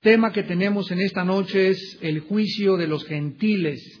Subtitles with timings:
[0.00, 4.00] tema que tenemos en esta noche es el juicio de los gentiles.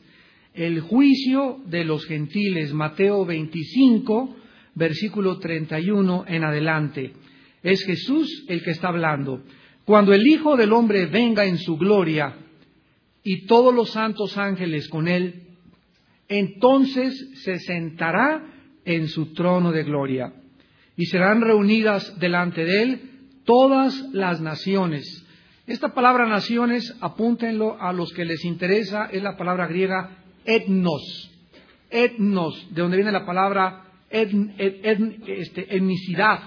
[0.54, 4.34] El juicio de los gentiles, Mateo 25,
[4.76, 7.12] versículo 31 en adelante.
[7.62, 9.42] Es Jesús el que está hablando.
[9.84, 12.34] Cuando el Hijo del Hombre venga en su gloria
[13.22, 15.48] y todos los santos ángeles con él,
[16.28, 18.42] entonces se sentará
[18.86, 20.32] en su trono de gloria
[20.96, 23.00] y serán reunidas delante de él
[23.44, 25.26] todas las naciones
[25.72, 31.30] esta palabra naciones, apúntenlo a los que les interesa, es la palabra griega etnos.
[31.90, 36.40] Etnos, de donde viene la palabra este, etnicidad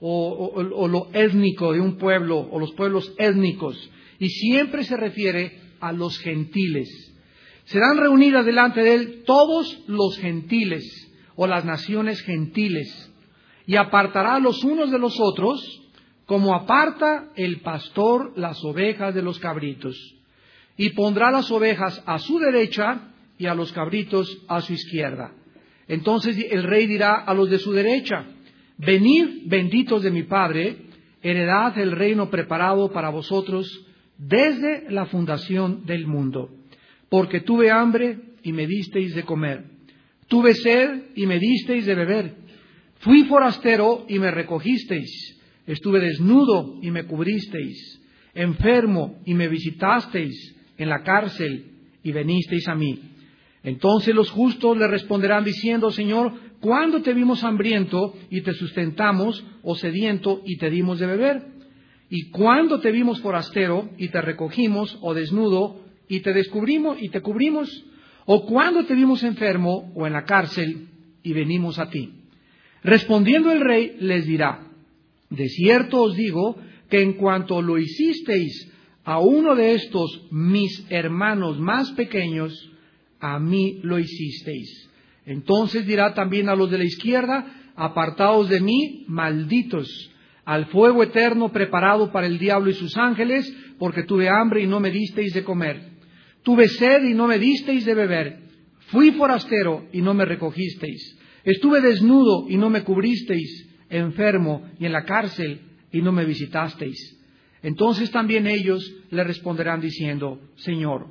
[0.00, 3.90] o, lo étnico de un pueblo o los pueblos étnicos.
[4.18, 6.88] Y siempre se refiere a los gentiles.
[7.64, 10.84] Serán reunidas delante de él todos los gentiles
[11.34, 13.10] o las naciones gentiles
[13.66, 15.83] y apartará los unos de los otros
[16.26, 19.96] como aparta el pastor las ovejas de los cabritos,
[20.76, 25.32] y pondrá las ovejas a su derecha y a los cabritos a su izquierda.
[25.86, 28.24] Entonces el rey dirá a los de su derecha,
[28.78, 30.78] venid benditos de mi Padre,
[31.22, 36.50] heredad el reino preparado para vosotros desde la fundación del mundo.
[37.08, 39.64] Porque tuve hambre y me disteis de comer,
[40.26, 42.34] tuve sed y me disteis de beber,
[43.00, 45.34] fui forastero y me recogisteis
[45.66, 48.00] Estuve desnudo y me cubristeis,
[48.34, 51.66] enfermo y me visitasteis, en la cárcel
[52.02, 52.98] y venisteis a mí.
[53.62, 59.74] Entonces los justos le responderán diciendo, Señor, ¿cuándo te vimos hambriento y te sustentamos, o
[59.74, 61.42] sediento y te dimos de beber?
[62.10, 67.22] ¿Y cuándo te vimos forastero y te recogimos, o desnudo y te descubrimos y te
[67.22, 67.84] cubrimos?
[68.26, 70.88] ¿O cuándo te vimos enfermo o en la cárcel
[71.22, 72.10] y venimos a ti?
[72.82, 74.63] Respondiendo el rey les dirá,
[75.34, 76.56] de cierto os digo
[76.88, 78.70] que en cuanto lo hicisteis
[79.04, 82.52] a uno de estos mis hermanos más pequeños,
[83.20, 84.90] a mí lo hicisteis.
[85.26, 89.88] Entonces dirá también a los de la izquierda, apartaos de mí, malditos,
[90.44, 94.80] al fuego eterno preparado para el diablo y sus ángeles, porque tuve hambre y no
[94.80, 95.94] me disteis de comer.
[96.42, 98.38] Tuve sed y no me disteis de beber.
[98.88, 101.18] Fui forastero y no me recogisteis.
[101.44, 105.60] Estuve desnudo y no me cubristeis enfermo y en la cárcel
[105.92, 107.20] y no me visitasteis.
[107.62, 111.06] Entonces también ellos le responderán diciendo, Señor,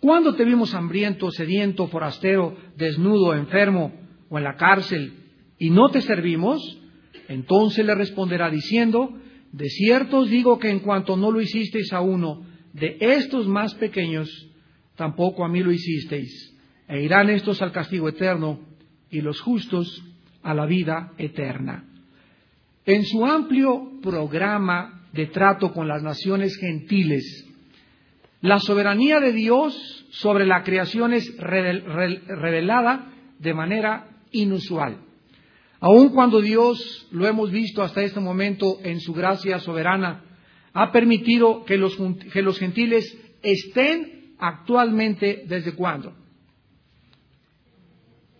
[0.00, 3.92] ¿cuándo te vimos hambriento, sediento, forastero, desnudo, enfermo
[4.28, 5.12] o en la cárcel
[5.58, 6.60] y no te servimos?
[7.28, 9.18] Entonces le responderá diciendo,
[9.52, 13.74] de cierto os digo que en cuanto no lo hicisteis a uno de estos más
[13.74, 14.28] pequeños,
[14.94, 16.54] tampoco a mí lo hicisteis.
[16.86, 18.60] E irán estos al castigo eterno
[19.10, 20.04] y los justos
[20.42, 21.87] a la vida eterna.
[22.88, 27.44] En su amplio programa de trato con las naciones gentiles,
[28.40, 35.02] la soberanía de Dios sobre la creación es revelada de manera inusual.
[35.80, 40.24] Aun cuando Dios, lo hemos visto hasta este momento en su gracia soberana,
[40.72, 41.94] ha permitido que los,
[42.32, 43.04] que los gentiles
[43.42, 46.14] estén actualmente desde cuándo?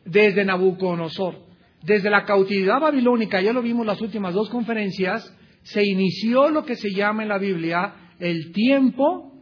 [0.06, 1.47] Desde Nabucodonosor.
[1.82, 6.76] Desde la cautividad babilónica, ya lo vimos las últimas dos conferencias, se inició lo que
[6.76, 9.32] se llama en la Biblia el tiempo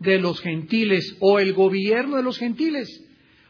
[0.00, 2.88] de los gentiles o el gobierno de los gentiles.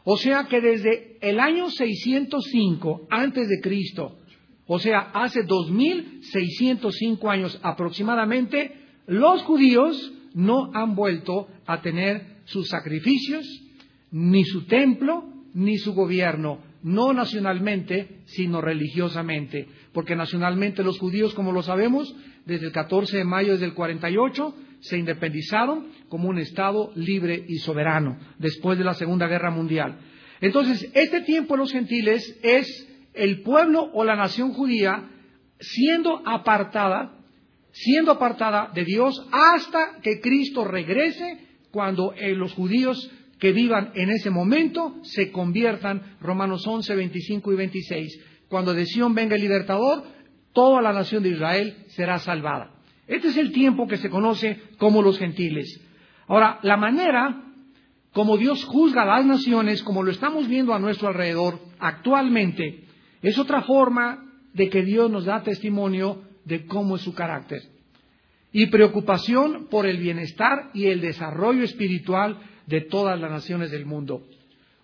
[0.05, 4.19] O sea que desde el año 605 antes de Cristo,
[4.67, 8.73] o sea, hace 2605 años aproximadamente,
[9.07, 13.47] los judíos no han vuelto a tener sus sacrificios,
[14.11, 15.25] ni su templo,
[15.55, 22.15] ni su gobierno no nacionalmente, sino religiosamente, porque nacionalmente los judíos, como lo sabemos,
[22.45, 28.19] desde el 14 de mayo del 48 se independizaron como un Estado libre y soberano
[28.39, 29.99] después de la Segunda Guerra Mundial.
[30.43, 35.09] Entonces, este tiempo de los gentiles es el pueblo o la nación judía
[35.59, 37.17] siendo apartada,
[37.71, 43.11] siendo apartada de Dios hasta que Cristo regrese cuando eh, los judíos
[43.45, 48.21] que vivan en ese momento se conviertan, Romanos 11, 25 y 26.
[48.49, 50.03] Cuando de venga el libertador,
[50.55, 52.71] toda la nación de Israel será salvada.
[53.07, 55.79] Este es el tiempo que se conoce como los gentiles.
[56.27, 57.45] Ahora, la manera
[58.15, 62.85] como Dios juzga a las naciones, como lo estamos viendo a nuestro alrededor actualmente,
[63.21, 64.25] es otra forma
[64.55, 67.61] de que Dios nos da testimonio de cómo es su carácter.
[68.53, 74.27] Y preocupación por el bienestar y el desarrollo espiritual de todas las naciones del mundo.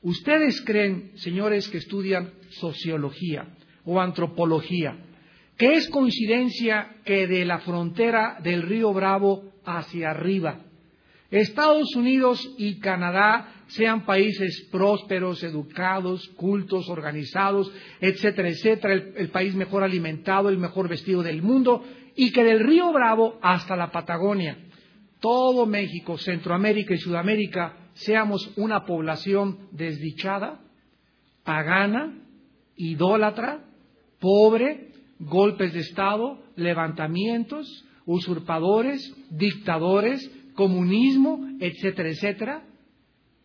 [0.02, 3.46] Ustedes creen, señores que estudian sociología
[3.84, 4.96] o antropología,
[5.56, 10.60] que es coincidencia que de la frontera del río Bravo hacia arriba.
[11.30, 19.84] Estados Unidos y Canadá sean países prósperos, educados, cultos, organizados, etcétera, etcétera, el, país mejor
[19.84, 21.84] alimentado, el mejor vestido del mundo,
[22.16, 24.58] y que del río Bravo hasta la Patagonia,
[25.20, 30.60] todo México, Centroamérica y Sudamérica seamos una población desdichada,
[31.44, 32.18] pagana,
[32.76, 33.64] idólatra,
[34.18, 42.62] pobre, golpes de Estado, levantamientos, usurpadores, dictadores, comunismo, etcétera, etcétera,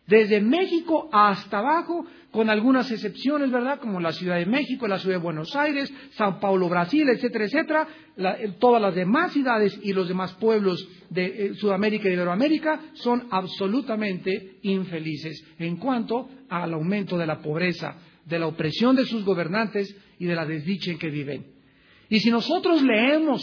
[0.06, 3.80] desde México hasta abajo, con algunas excepciones, ¿verdad?
[3.80, 7.88] Como la Ciudad de México, la Ciudad de Buenos Aires, San Paulo, Brasil, etcétera, etcétera.
[8.16, 13.26] Eh, todas las demás ciudades y los demás pueblos de eh, Sudamérica y Iberoamérica son
[13.30, 19.96] absolutamente infelices en cuanto al aumento de la pobreza, de la opresión de sus gobernantes
[20.18, 21.46] y de la desdicha en que viven.
[22.08, 23.42] Y si nosotros leemos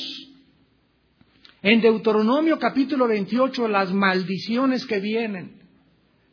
[1.62, 5.63] en Deuteronomio capítulo 28, las maldiciones que vienen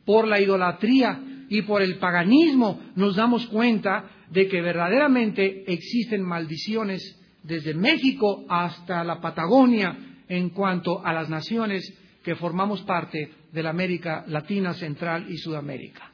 [0.05, 1.19] por la idolatría
[1.49, 9.03] y por el paganismo, nos damos cuenta de que verdaderamente existen maldiciones desde México hasta
[9.03, 11.93] la Patagonia en cuanto a las naciones
[12.23, 16.11] que formamos parte de la América Latina, Central y Sudamérica.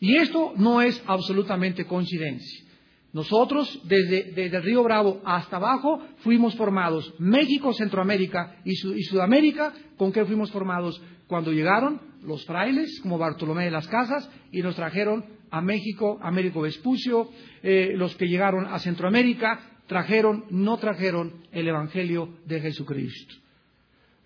[0.00, 2.64] Y esto no es absolutamente coincidencia.
[3.12, 7.12] Nosotros, desde, el Río Bravo hasta abajo, fuimos formados.
[7.18, 11.00] México, Centroamérica y, Sudamérica, ¿con qué fuimos formados?
[11.26, 16.62] Cuando llegaron los frailes, como Bartolomé de las Casas, y nos trajeron a México, Américo
[16.62, 17.30] Vespucio,
[17.62, 23.34] eh, los que llegaron a Centroamérica, trajeron, no trajeron el Evangelio de Jesucristo.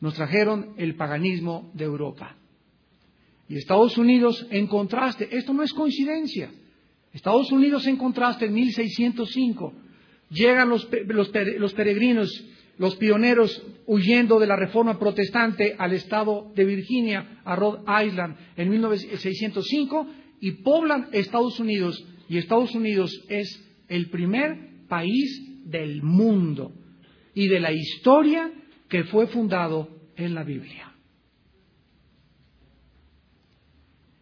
[0.00, 2.36] Nos trajeron el paganismo de Europa.
[3.48, 6.50] Y Estados Unidos, en contraste, esto no es coincidencia.
[7.12, 9.72] Estados Unidos, en contraste, en 1605,
[10.30, 12.28] llegan los, peregrinos,
[12.78, 18.70] los pioneros huyendo de la reforma protestante al estado de Virginia, a Rhode Island, en
[18.70, 20.06] 1605,
[20.40, 22.04] y poblan Estados Unidos.
[22.28, 26.72] Y Estados Unidos es el primer país del mundo
[27.34, 28.50] y de la historia
[28.88, 30.92] que fue fundado en la Biblia.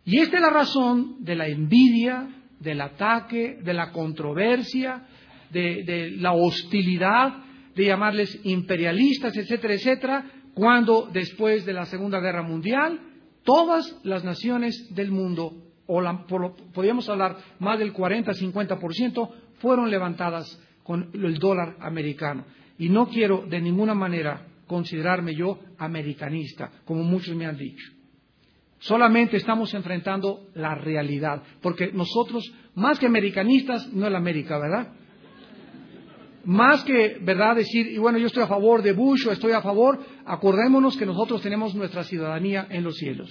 [0.05, 2.29] Y esta es la razón de la envidia,
[2.61, 5.07] del ataque, de la controversia,
[5.51, 7.44] de, la hostilidad,
[7.75, 10.25] de llamarles imperialistas, etcétera, etcétera,
[10.55, 13.01] cuando después de la Segunda Guerra Mundial
[13.43, 15.53] todas las naciones del mundo,
[15.87, 16.03] o
[16.73, 22.45] podríamos hablar más del 40-50%, fueron levantadas con el dólar americano.
[22.79, 27.93] Y no quiero de ninguna manera considerarme yo americanista, como muchos me han dicho.
[28.79, 34.93] Solamente estamos enfrentando la realidad, porque nosotros, más que americanistas, no es la América, ¿verdad?
[36.45, 39.63] Más que, ¿verdad?, decir, y bueno, yo estoy a favor de Bush o estoy a
[39.63, 43.31] favor, acordémonos que nosotros tenemos nuestra ciudadanía en los cielos.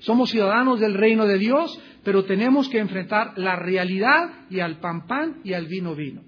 [0.00, 5.06] Somos ciudadanos del reino de Dios, pero tenemos que enfrentar la realidad y al pan
[5.06, 6.22] pan y al vino vino.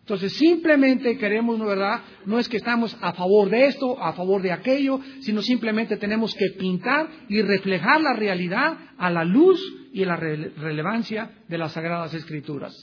[0.00, 2.00] Entonces, simplemente queremos, ¿no verdad?
[2.24, 6.34] No es que estamos a favor de esto, a favor de aquello, sino simplemente tenemos
[6.34, 9.60] que pintar y reflejar la realidad a la luz
[9.92, 12.74] y la relevancia de las Sagradas Escrituras.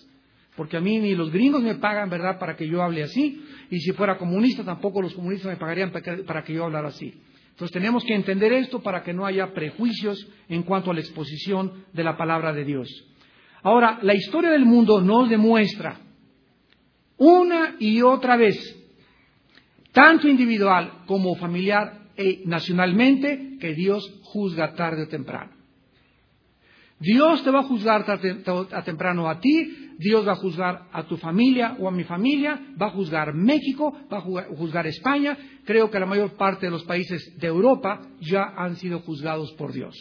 [0.55, 3.79] Porque a mí ni los gringos me pagan, ¿verdad?, para que yo hable así, y
[3.79, 7.13] si fuera comunista tampoco los comunistas me pagarían para que yo hablara así.
[7.49, 11.85] Entonces tenemos que entender esto para que no haya prejuicios en cuanto a la exposición
[11.93, 12.89] de la palabra de Dios.
[13.63, 15.99] Ahora, la historia del mundo nos demuestra
[17.17, 18.57] una y otra vez,
[19.91, 25.51] tanto individual como familiar e nacionalmente, que Dios juzga tarde o temprano.
[26.99, 31.03] Dios te va a juzgar tarde o temprano a ti, Dios va a juzgar a
[31.03, 35.37] tu familia o a mi familia, va a juzgar México, va a juzgar España.
[35.65, 39.71] Creo que la mayor parte de los países de Europa ya han sido juzgados por
[39.71, 39.95] Dios.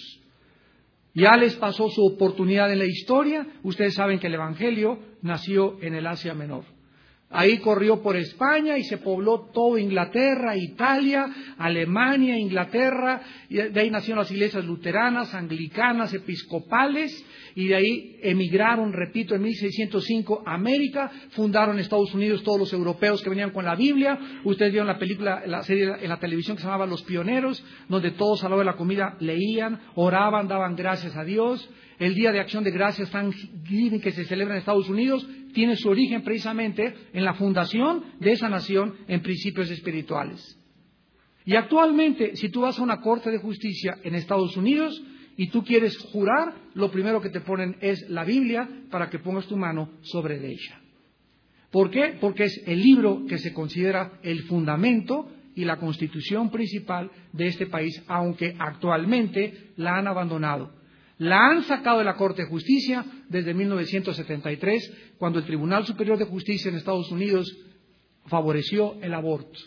[1.15, 3.47] Ya les pasó su oportunidad en la historia.
[3.63, 6.74] Ustedes saben que el Evangelio nació en el Asia Menor.
[7.37, 11.27] Ahí corrió por España y se pobló todo Inglaterra, Italia,
[11.59, 17.27] Alemania, Inglaterra, y de ahí nacieron las iglesias luteranas, anglicanas, episcopales,
[17.57, 23.21] y de ahí emigraron, repito, en 1605 a América, fundaron Estados Unidos todos los europeos
[23.21, 24.17] que venían con la Biblia.
[24.45, 28.13] Ustedes vieron la película, la serie en la televisión que se llamaba Los Pioneros, donde
[28.13, 31.69] todos a la de la comida leían, oraban, daban gracias a Dios.
[31.99, 35.89] El Día de Acción de Gracias Thanksgiving que se celebra en Estados Unidos tiene su
[35.89, 40.61] origen precisamente en la fundación de esa nación en principios espirituales.
[41.47, 45.03] Y actualmente, si tú vas a una corte de justicia en Estados Unidos
[45.37, 49.47] y tú quieres jurar, lo primero que te ponen es la Biblia para que pongas
[49.47, 50.81] tu mano sobre ella.
[51.71, 52.17] ¿Por qué?
[52.21, 57.67] Porque es el libro que se considera el fundamento y la constitución principal de este
[57.67, 60.73] país, aunque actualmente la han abandonado.
[61.25, 66.27] La han sacado de la Corte de Justicia desde 1973, cuando el Tribunal Superior de
[66.27, 67.51] Justicia en Estados Unidos
[68.27, 69.59] favoreció el aborto.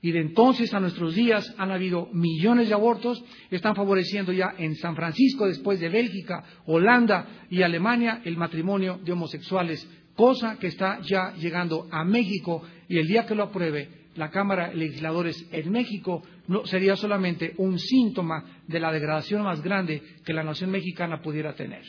[0.00, 4.76] Y de entonces a nuestros días han habido millones de abortos, están favoreciendo ya en
[4.76, 9.84] San Francisco, después de Bélgica, Holanda y Alemania, el matrimonio de homosexuales,
[10.14, 14.68] cosa que está ya llegando a México y el día que lo apruebe la Cámara
[14.68, 20.32] de Legisladores en México no sería solamente un síntoma de la degradación más grande que
[20.32, 21.84] la nación mexicana pudiera tener.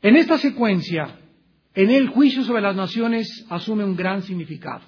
[0.00, 1.18] En esta secuencia,
[1.74, 4.82] en el juicio sobre las naciones asume un gran significado.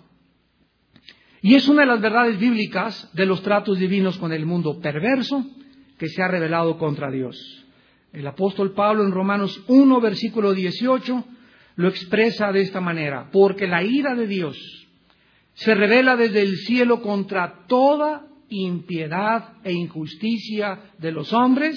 [1.43, 5.45] Y es una de las verdades bíblicas de los tratos divinos con el mundo perverso
[5.99, 7.37] que se ha revelado contra Dios.
[8.13, 11.25] El apóstol Pablo en Romanos 1, versículo 18,
[11.77, 14.80] lo expresa de esta manera, porque la ira de Dios
[15.61, 21.77] se revela desde el cielo contra toda impiedad e injusticia de los hombres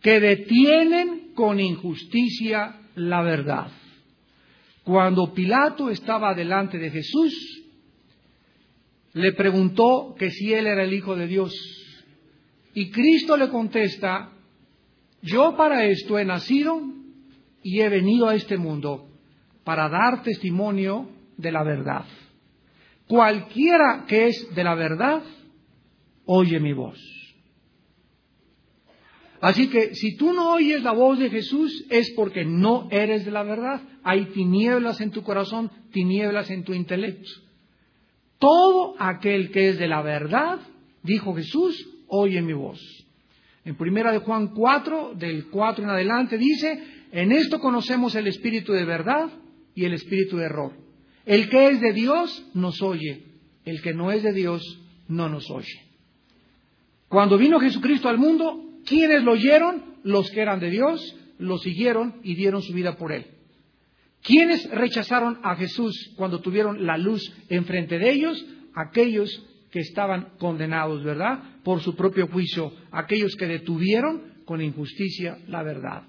[0.00, 3.72] que detienen con injusticia la verdad.
[4.84, 7.64] Cuando Pilato estaba delante de Jesús,
[9.14, 11.52] le preguntó que si él era el Hijo de Dios.
[12.72, 14.30] Y Cristo le contesta,
[15.22, 16.80] yo para esto he nacido
[17.64, 19.08] y he venido a este mundo
[19.64, 22.04] para dar testimonio de la verdad.
[23.08, 25.22] Cualquiera que es de la verdad,
[26.26, 26.98] oye mi voz.
[29.40, 33.30] Así que si tú no oyes la voz de Jesús es porque no eres de
[33.30, 33.80] la verdad.
[34.02, 37.30] Hay tinieblas en tu corazón, tinieblas en tu intelecto.
[38.38, 40.60] Todo aquel que es de la verdad,
[41.02, 41.74] dijo Jesús,
[42.08, 42.80] oye mi voz.
[43.64, 48.72] En primera de Juan 4, del 4 en adelante, dice, en esto conocemos el espíritu
[48.72, 49.30] de verdad
[49.74, 50.87] y el espíritu de error.
[51.28, 53.22] El que es de Dios nos oye,
[53.66, 54.62] el que no es de Dios
[55.08, 55.84] no nos oye.
[57.06, 59.98] Cuando vino Jesucristo al mundo, ¿quiénes lo oyeron?
[60.04, 63.26] Los que eran de Dios, lo siguieron y dieron su vida por él.
[64.22, 68.42] ¿Quiénes rechazaron a Jesús cuando tuvieron la luz enfrente de ellos?
[68.74, 69.28] Aquellos
[69.70, 71.60] que estaban condenados, ¿verdad?
[71.62, 76.04] Por su propio juicio, aquellos que detuvieron con injusticia la verdad.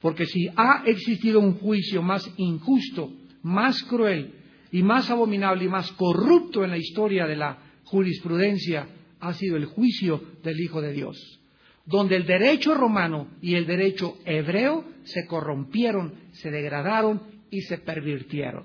[0.00, 4.34] Porque si ha existido un juicio más injusto, más cruel
[4.72, 8.88] y más abominable y más corrupto en la historia de la jurisprudencia,
[9.20, 11.40] ha sido el juicio del Hijo de Dios,
[11.84, 18.64] donde el derecho romano y el derecho hebreo se corrompieron, se degradaron y se pervirtieron.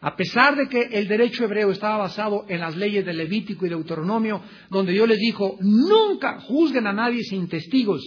[0.00, 3.70] A pesar de que el derecho hebreo estaba basado en las leyes de Levítico y
[3.70, 8.02] Deuteronomio, donde Dios les dijo, nunca juzguen a nadie sin testigos,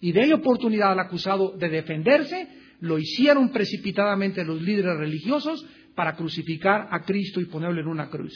[0.00, 2.48] y de oportunidad al acusado de defenderse,
[2.82, 8.32] lo hicieron precipitadamente los líderes religiosos para crucificar a Cristo y ponerlo en una cruz.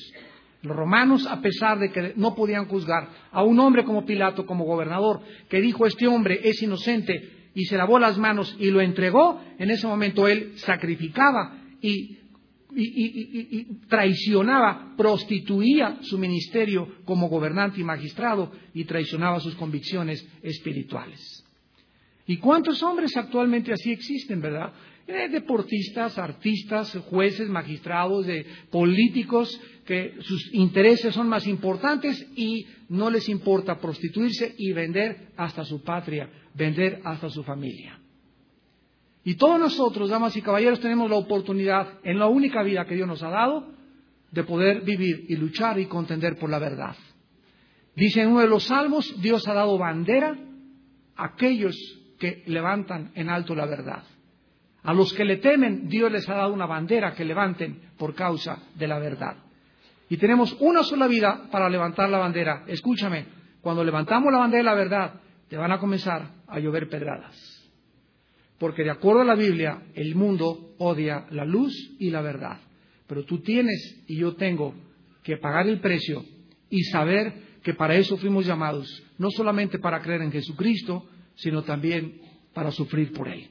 [0.62, 4.64] Los romanos, a pesar de que no podían juzgar a un hombre como Pilato, como
[4.64, 9.40] gobernador, que dijo este hombre es inocente y se lavó las manos y lo entregó,
[9.58, 12.18] en ese momento él sacrificaba y,
[12.72, 21.45] y traicionaba, prostituía su ministerio como gobernante y magistrado y traicionaba sus convicciones espirituales.
[22.26, 24.73] ¿Y cuántos hombres actualmente así existen, verdad?
[25.06, 33.09] Eh, deportistas, artistas, jueces, magistrados, de políticos que sus intereses son más importantes y no
[33.09, 38.00] les importa prostituirse y vender hasta su patria, vender hasta su familia.
[39.23, 43.06] Y todos nosotros, damas y caballeros, tenemos la oportunidad en la única vida que Dios
[43.06, 43.68] nos ha dado
[44.33, 46.97] de poder vivir y luchar y contender por la verdad.
[47.95, 50.37] Dice en uno de los salmos, Dios ha dado bandera
[51.16, 51.76] a aquellos
[52.18, 54.02] que levantan en alto la verdad.
[54.82, 58.62] A los que le temen, Dios les ha dado una bandera que levanten por causa
[58.75, 59.37] de la verdad.
[60.08, 62.64] Y tenemos una sola vida para levantar la bandera.
[62.68, 63.26] Escúchame,
[63.61, 67.35] cuando levantamos la bandera de la verdad, te van a comenzar a llover pedradas.
[68.58, 72.61] Porque de acuerdo a la Biblia, el mundo odia la luz y la verdad.
[73.06, 74.75] Pero tú tienes y yo tengo
[75.23, 76.25] que pagar el precio
[76.70, 78.87] y saber que para eso fuimos llamados,
[79.18, 82.20] no solamente para creer en Jesucristo, sino también
[82.52, 83.48] para sufrir por él.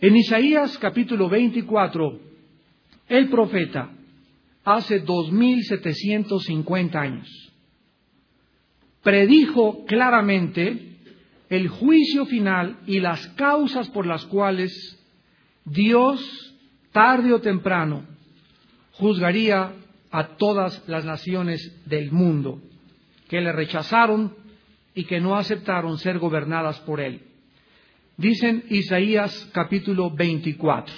[0.00, 2.20] En Isaías capítulo 24,
[3.08, 3.90] el profeta,
[4.64, 7.52] hace 2750 años,
[9.02, 10.96] predijo claramente
[11.48, 14.98] el juicio final y las causas por las cuales
[15.64, 16.54] Dios,
[16.92, 18.04] tarde o temprano,
[18.92, 19.72] juzgaría
[20.10, 22.60] a todas las naciones del mundo
[23.28, 24.34] que le rechazaron
[24.96, 27.20] y que no aceptaron ser gobernadas por él.
[28.16, 30.92] Dicen Isaías capítulo 24,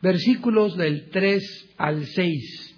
[0.00, 2.74] versículos del 3 al 6.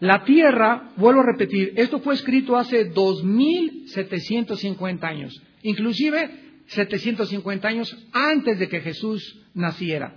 [0.00, 6.28] La tierra, vuelvo a repetir, esto fue escrito hace 2750 años, inclusive
[6.66, 10.16] 750 años antes de que Jesús naciera.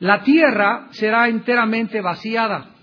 [0.00, 2.74] La tierra será enteramente vaciada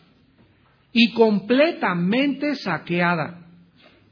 [0.94, 3.47] y completamente saqueada,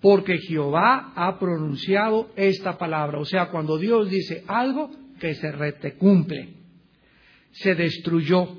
[0.05, 3.17] porque Jehová ha pronunciado esta palabra.
[3.17, 6.49] O sea, cuando Dios dice algo, que se rete cumple.
[7.53, 8.49] Se destruyó,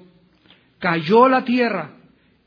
[0.80, 1.98] cayó la tierra,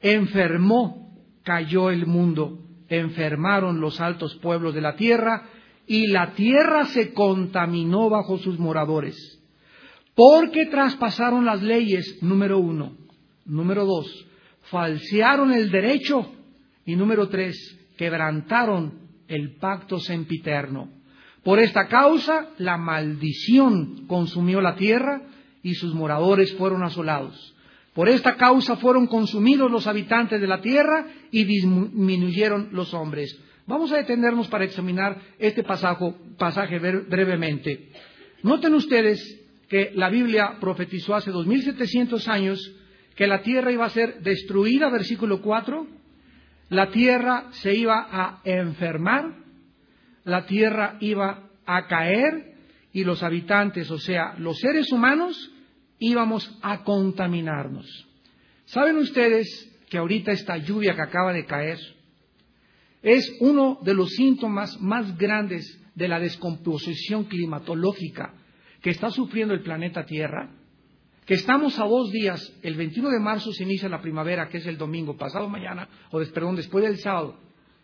[0.01, 5.47] enfermó, cayó el mundo, enfermaron los altos pueblos de la tierra,
[5.87, 9.15] y la tierra se contaminó bajo sus moradores,
[10.13, 12.97] porque traspasaron las leyes, número uno.
[13.45, 14.25] Número dos,
[14.63, 16.33] falsearon el derecho.
[16.85, 18.93] Y número tres, quebrantaron
[19.27, 20.89] el pacto sempiterno.
[21.43, 25.23] Por esta causa, la maldición consumió la tierra
[25.63, 27.53] y sus moradores fueron asolados.
[27.93, 33.37] Por esta causa fueron consumidos los habitantes de la tierra y disminuyeron los hombres.
[33.67, 37.89] Vamos a detenernos para examinar este pasaje, brevemente.
[38.43, 42.75] Noten ustedes que la Biblia profetizó hace 2700 años
[43.17, 45.99] que la tierra iba a ser destruida, versículo 4,
[46.69, 49.35] la tierra se iba a enfermar,
[50.23, 52.53] la tierra iba a caer
[52.93, 55.51] y los habitantes, o sea, los seres humanos,
[55.99, 57.85] íbamos a contaminarnos.
[58.65, 61.79] ¿Saben ustedes que ahorita esta lluvia que acaba de caer,
[63.01, 68.33] es uno de los síntomas más grandes de la descomposición climatológica
[68.81, 70.51] que está sufriendo el planeta Tierra,
[71.29, 74.65] que estamos a dos días, el 21 de marzo se inicia la primavera, que es
[74.65, 77.36] el domingo, pasado mañana, o perdón, después del sábado.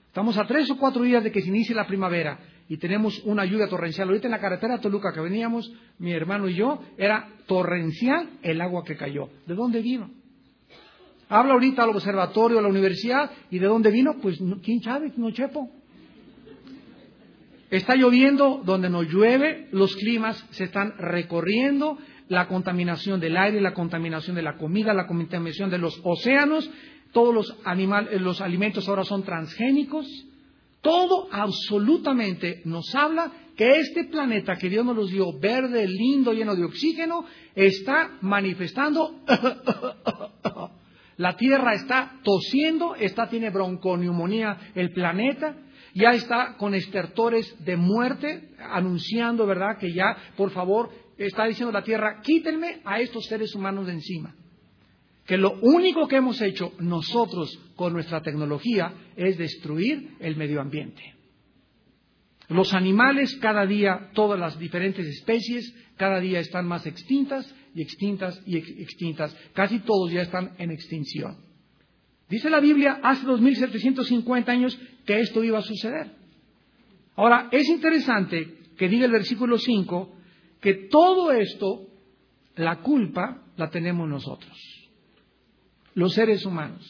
[0.08, 3.46] Estamos a tres o cuatro días de que se inicie la primavera y tenemos una
[3.46, 4.08] lluvia torrencial.
[4.08, 8.84] Ahorita en la carretera Toluca que veníamos, mi hermano y yo, era torrencial el agua
[8.84, 9.30] que cayó.
[9.46, 10.10] ¿De dónde vino?
[11.30, 14.16] Habla ahorita al observatorio, a la universidad, ¿y de dónde vino?
[14.24, 15.70] Pues quién sabe, no chepo.
[17.70, 23.74] Está lloviendo donde no llueve, los climas se están recorriendo, la contaminación del aire, la
[23.74, 26.70] contaminación de la comida, la contaminación de los océanos,
[27.12, 30.06] todos los, animales, los alimentos ahora son transgénicos.
[30.82, 36.66] Todo absolutamente nos habla que este planeta que Dios nos dio, verde, lindo, lleno de
[36.66, 39.22] oxígeno, está manifestando
[41.18, 45.56] La Tierra está tosiendo, está, tiene bronconeumonía el planeta,
[45.94, 51.84] ya está con estertores de muerte, anunciando, ¿verdad?, que ya, por favor, está diciendo la
[51.84, 54.36] Tierra, quítenme a estos seres humanos de encima.
[55.26, 61.16] Que lo único que hemos hecho nosotros con nuestra tecnología es destruir el medio ambiente.
[62.48, 68.40] Los animales cada día, todas las diferentes especies, cada día están más extintas y extintas
[68.46, 69.36] y extintas.
[69.54, 71.38] Casi todos ya están en extinción.
[72.30, 76.12] Dice la Biblia hace 2750 años que esto iba a suceder.
[77.16, 80.16] Ahora, es interesante que diga el versículo 5
[80.62, 81.88] que todo esto,
[82.56, 84.58] la culpa la tenemos nosotros,
[85.94, 86.86] los seres humanos.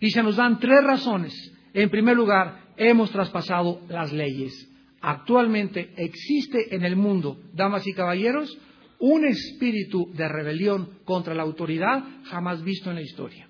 [0.00, 1.34] Y se nos dan tres razones.
[1.74, 4.68] En primer lugar, hemos traspasado las leyes.
[5.00, 8.56] Actualmente existe en el mundo, damas y caballeros,
[9.00, 13.48] un espíritu de rebelión contra la autoridad jamás visto en la historia.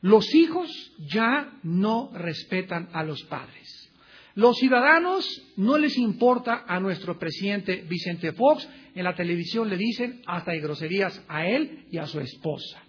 [0.00, 0.68] Los hijos
[0.98, 3.83] ya no respetan a los padres.
[4.34, 8.68] Los ciudadanos no les importa a nuestro presidente Vicente Fox.
[8.94, 12.82] En la televisión le dicen hasta de groserías a él y a su esposa.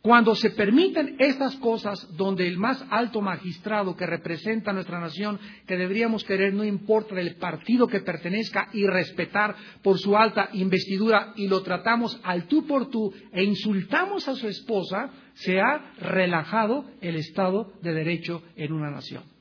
[0.00, 5.40] Cuando se permiten estas cosas donde el más alto magistrado que representa a nuestra nación,
[5.66, 11.32] que deberíamos querer no importa del partido que pertenezca y respetar por su alta investidura
[11.34, 16.84] y lo tratamos al tú por tú e insultamos a su esposa, se ha relajado
[17.00, 19.37] el Estado de Derecho en una nación.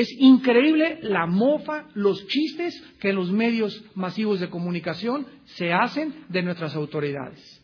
[0.00, 6.24] Es increíble la mofa, los chistes que en los medios masivos de comunicación se hacen
[6.30, 7.62] de nuestras autoridades.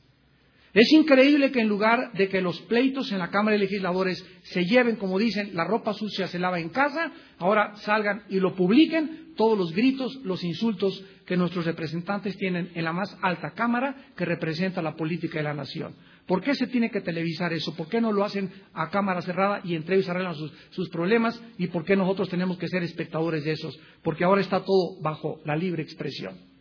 [0.75, 4.67] Es increíble que en lugar de que los pleitos en la Cámara de Legisladores se
[4.67, 9.33] lleven, como dicen, la ropa sucia se lava en casa, ahora salgan y lo publiquen
[9.35, 14.27] todos los gritos, los insultos que nuestros representantes tienen en la más alta Cámara que
[14.27, 15.95] representa la política de la nación.
[16.27, 17.75] ¿Por qué se tiene que televisar eso?
[17.75, 21.41] ¿Por qué no lo hacen a cámara cerrada y entre ellos arreglan sus, sus, problemas?
[21.57, 23.79] ¿Y por qué nosotros tenemos que ser espectadores de esos?
[24.03, 26.57] Porque ahora está todo bajo la libre expresión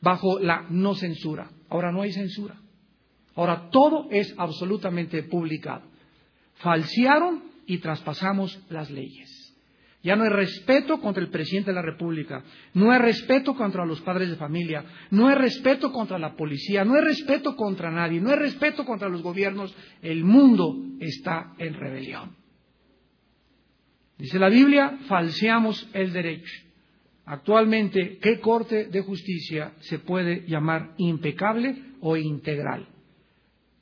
[0.00, 1.50] bajo la no censura.
[1.68, 2.56] Ahora no hay censura.
[3.34, 5.82] Ahora todo es absolutamente publicado.
[6.56, 9.39] Falsearon y traspasamos las leyes.
[10.02, 14.00] Ya no hay respeto contra el presidente de la República, no hay respeto contra los
[14.00, 18.30] padres de familia, no hay respeto contra la policía, no hay respeto contra nadie, no
[18.30, 19.74] hay respeto contra los gobiernos.
[20.00, 22.34] El mundo está en rebelión.
[24.16, 26.52] Dice la Biblia, falseamos el derecho.
[27.26, 32.88] Actualmente, ¿qué corte de justicia se puede llamar impecable o integral?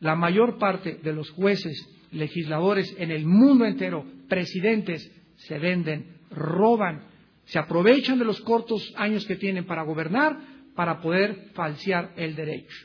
[0.00, 1.76] La mayor parte de los jueces,
[2.11, 7.03] legisladores en el mundo entero, presidentes, se venden, roban,
[7.44, 10.38] se aprovechan de los cortos años que tienen para gobernar
[10.74, 12.77] para poder falsear el derecho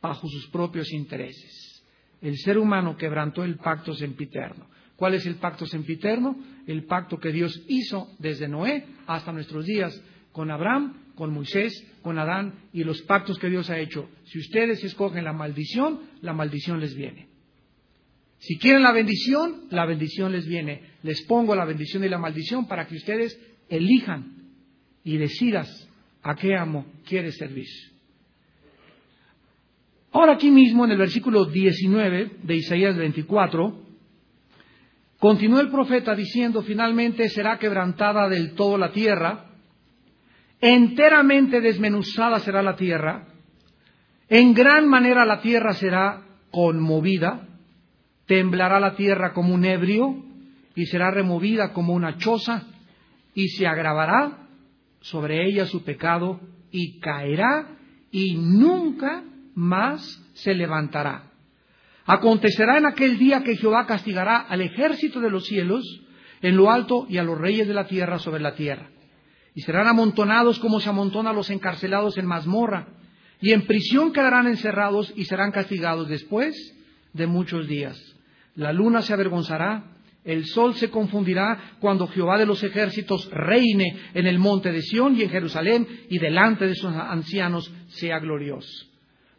[0.00, 1.82] bajo sus propios intereses.
[2.20, 4.68] El ser humano quebrantó el pacto sempiterno.
[4.94, 6.36] ¿Cuál es el pacto sempiterno?
[6.66, 12.18] El pacto que Dios hizo desde Noé hasta nuestros días con Abraham, con Moisés, con
[12.18, 14.08] Adán y los pactos que Dios ha hecho.
[14.26, 17.33] Si ustedes escogen la maldición, la maldición les viene.
[18.46, 20.82] Si quieren la bendición, la bendición les viene.
[21.02, 24.50] Les pongo la bendición y la maldición para que ustedes elijan
[25.02, 25.88] y decidas
[26.22, 27.66] a qué amo quieres servir.
[30.12, 33.82] Ahora aquí mismo en el versículo 19 de Isaías 24,
[35.18, 39.52] continuó el profeta diciendo, finalmente será quebrantada del todo la tierra,
[40.60, 43.26] enteramente desmenuzada será la tierra,
[44.28, 47.48] en gran manera la tierra será conmovida,
[48.26, 50.24] Temblará la tierra como un ebrio
[50.74, 52.64] y será removida como una choza
[53.34, 54.48] y se agravará
[55.00, 57.68] sobre ella su pecado y caerá
[58.10, 59.22] y nunca
[59.54, 61.30] más se levantará.
[62.06, 65.84] Acontecerá en aquel día que Jehová castigará al ejército de los cielos
[66.42, 68.88] en lo alto y a los reyes de la tierra sobre la tierra.
[69.54, 72.88] Y serán amontonados como se amontonan los encarcelados en mazmorra,
[73.40, 76.54] y en prisión quedarán encerrados y serán castigados después
[77.12, 78.13] de muchos días.
[78.56, 84.26] La luna se avergonzará, el sol se confundirá cuando Jehová de los ejércitos reine en
[84.26, 88.86] el monte de Sión y en Jerusalén y delante de sus ancianos sea glorioso.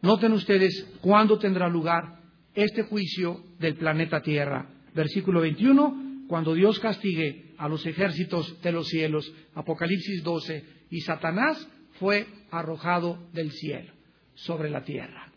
[0.02, 2.20] Noten ustedes cuándo tendrá lugar
[2.54, 4.70] este juicio del planeta Tierra.
[4.94, 9.32] Versículo 21, cuando Dios castigue a los ejércitos de los cielos.
[9.56, 11.68] Apocalipsis 12, y Satanás
[12.00, 13.94] fue arrojado del cielo
[14.36, 15.32] sobre la tierra.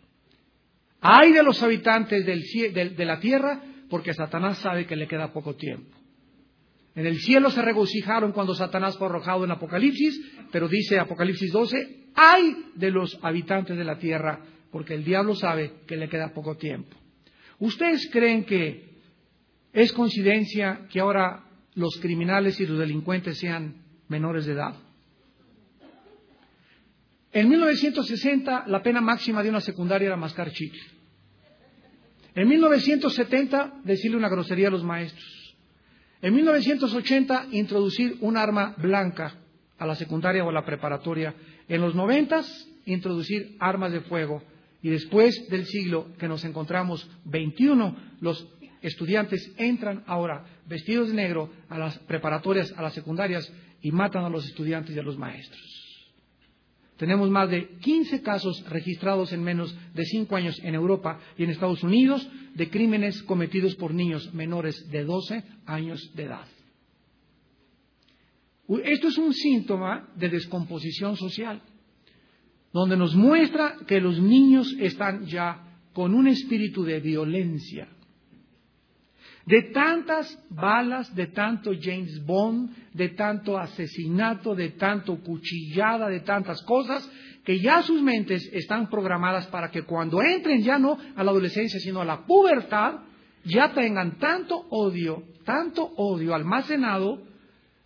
[1.00, 5.96] Hay de los habitantes de la tierra porque Satanás sabe que le queda poco tiempo.
[6.94, 12.08] En el cielo se regocijaron cuando Satanás fue arrojado en Apocalipsis, pero dice Apocalipsis 12,
[12.16, 14.40] hay de los habitantes de la tierra,
[14.72, 16.96] porque el diablo sabe que le queda poco tiempo.
[17.60, 18.98] ¿Ustedes creen que
[19.72, 23.76] es coincidencia que ahora los criminales y los delincuentes sean
[24.08, 24.74] menores de edad?
[27.38, 30.82] En 1960 la pena máxima de una secundaria era mascar chicle.
[32.34, 35.56] En 1970 decirle una grosería a los maestros.
[36.20, 39.36] En 1980 introducir un arma blanca
[39.78, 41.32] a la secundaria o a la preparatoria.
[41.68, 42.42] En los 90
[42.86, 44.42] introducir armas de fuego.
[44.82, 48.48] Y después del siglo que nos encontramos 21, los
[48.82, 53.48] estudiantes entran ahora vestidos de negro a las preparatorias, a las secundarias
[53.80, 55.87] y matan a los estudiantes y a los maestros.
[56.98, 61.50] Tenemos más de 15 casos registrados en menos de cinco años en Europa y en
[61.50, 66.46] Estados Unidos de crímenes cometidos por niños menores de 12 años de edad.
[68.84, 71.62] Esto es un síntoma de descomposición social,
[72.72, 77.88] donde nos muestra que los niños están ya con un espíritu de violencia,
[79.48, 86.60] de tantas balas, de tanto James Bond, de tanto asesinato, de tanto cuchillada, de tantas
[86.64, 87.10] cosas,
[87.46, 91.80] que ya sus mentes están programadas para que cuando entren ya no a la adolescencia,
[91.80, 92.96] sino a la pubertad,
[93.42, 97.22] ya tengan tanto odio, tanto odio almacenado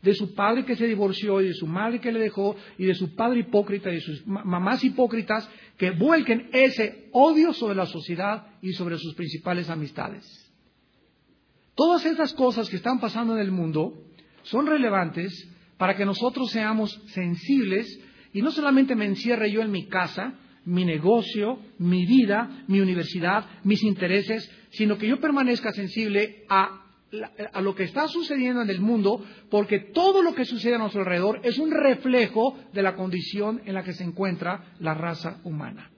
[0.02, 2.94] de su padre que se divorció y de su madre que le dejó y de
[2.96, 5.48] su padre hipócrita y de sus mamás hipócritas,
[5.78, 10.41] que vuelquen ese odio sobre la sociedad y sobre sus principales amistades.
[11.74, 13.94] Todas estas cosas que están pasando en el mundo
[14.42, 17.98] son relevantes para que nosotros seamos sensibles
[18.32, 23.46] y no solamente me encierre yo en mi casa, mi negocio, mi vida, mi universidad,
[23.64, 26.78] mis intereses, sino que yo permanezca sensible a,
[27.60, 31.40] lo que está sucediendo en el mundo, porque todo lo que sucede a nuestro alrededor
[31.42, 35.91] es un reflejo de la condición en la que se encuentra la raza humana.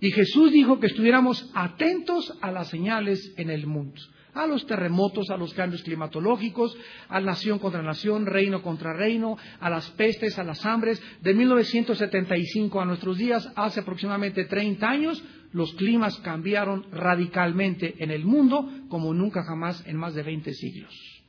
[0.00, 4.00] Y Jesús dijo que estuviéramos atentos a las señales en el mundo,
[4.32, 6.76] a los terremotos, a los cambios climatológicos,
[7.08, 11.02] a nación contra nación, reino contra reino, a las pestes, a las hambres.
[11.20, 18.24] De 1975 a nuestros días, hace aproximadamente 30 años, los climas cambiaron radicalmente en el
[18.24, 21.20] mundo como nunca jamás en más de 20 siglos.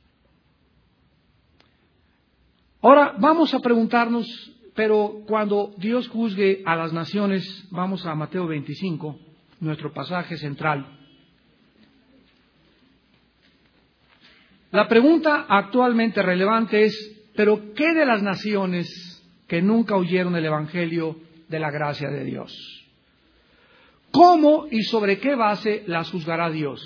[2.80, 4.26] Ahora vamos a preguntarnos,
[4.74, 9.18] pero cuando Dios juzgue a las naciones, vamos a Mateo 25,
[9.60, 10.98] nuestro pasaje central.
[14.70, 18.88] La pregunta actualmente relevante es, pero ¿qué de las naciones
[19.46, 21.16] que nunca oyeron el Evangelio
[21.48, 22.82] de la gracia de Dios?
[24.10, 26.80] ¿Cómo y sobre qué base las juzgará Dios?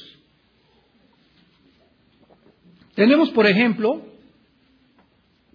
[2.96, 4.02] Tenemos, por ejemplo,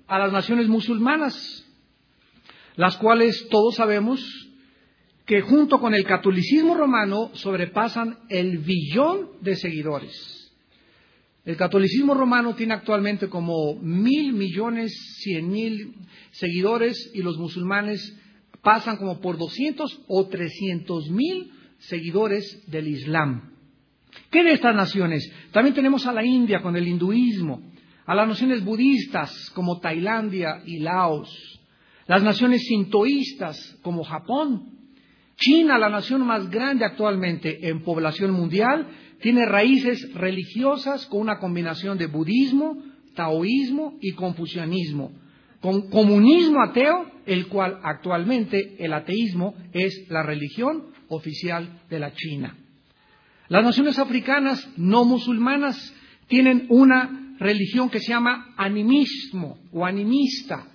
[0.07, 1.65] a las naciones musulmanas,
[2.81, 4.19] las cuales todos sabemos
[5.27, 10.51] que junto con el catolicismo romano sobrepasan el billón de seguidores.
[11.45, 15.93] El catolicismo romano tiene actualmente como mil millones, cien mil
[16.31, 18.17] seguidores y los musulmanes
[18.63, 23.53] pasan como por doscientos o trescientos mil seguidores del Islam.
[24.31, 25.31] ¿Qué de estas naciones?
[25.51, 27.61] También tenemos a la India con el hinduismo,
[28.07, 31.29] a las naciones budistas como Tailandia y Laos,
[32.11, 34.65] las naciones sintoístas como Japón,
[35.37, 38.85] China, la nación más grande actualmente en población mundial,
[39.21, 42.83] tiene raíces religiosas con una combinación de budismo,
[43.15, 45.13] taoísmo y confucianismo,
[45.61, 52.57] con comunismo ateo, el cual actualmente el ateísmo es la religión oficial de la China.
[53.47, 55.95] Las naciones africanas no musulmanas
[56.27, 60.70] tienen una religión que se llama animismo o animista,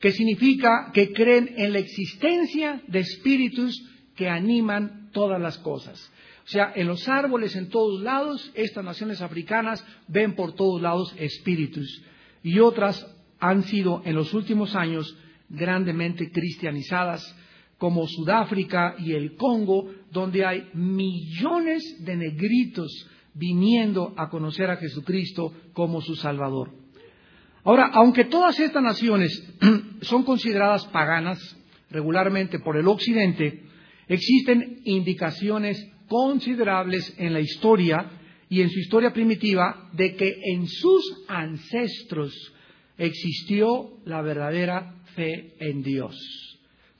[0.00, 3.80] que significa que creen en la existencia de espíritus
[4.16, 6.10] que animan todas las cosas.
[6.44, 11.14] O sea, en los árboles, en todos lados, estas naciones africanas ven por todos lados
[11.18, 12.02] espíritus.
[12.42, 13.06] Y otras
[13.38, 15.16] han sido en los últimos años
[15.48, 17.36] grandemente cristianizadas,
[17.76, 25.52] como Sudáfrica y el Congo, donde hay millones de negritos viniendo a conocer a Jesucristo
[25.72, 26.79] como su Salvador.
[27.64, 29.42] Ahora, aunque todas estas naciones
[30.02, 31.38] son consideradas paganas
[31.90, 33.64] regularmente por el Occidente,
[34.08, 38.10] existen indicaciones considerables en la historia
[38.48, 42.34] y en su historia primitiva de que en sus ancestros
[42.98, 46.16] existió la verdadera fe en Dios.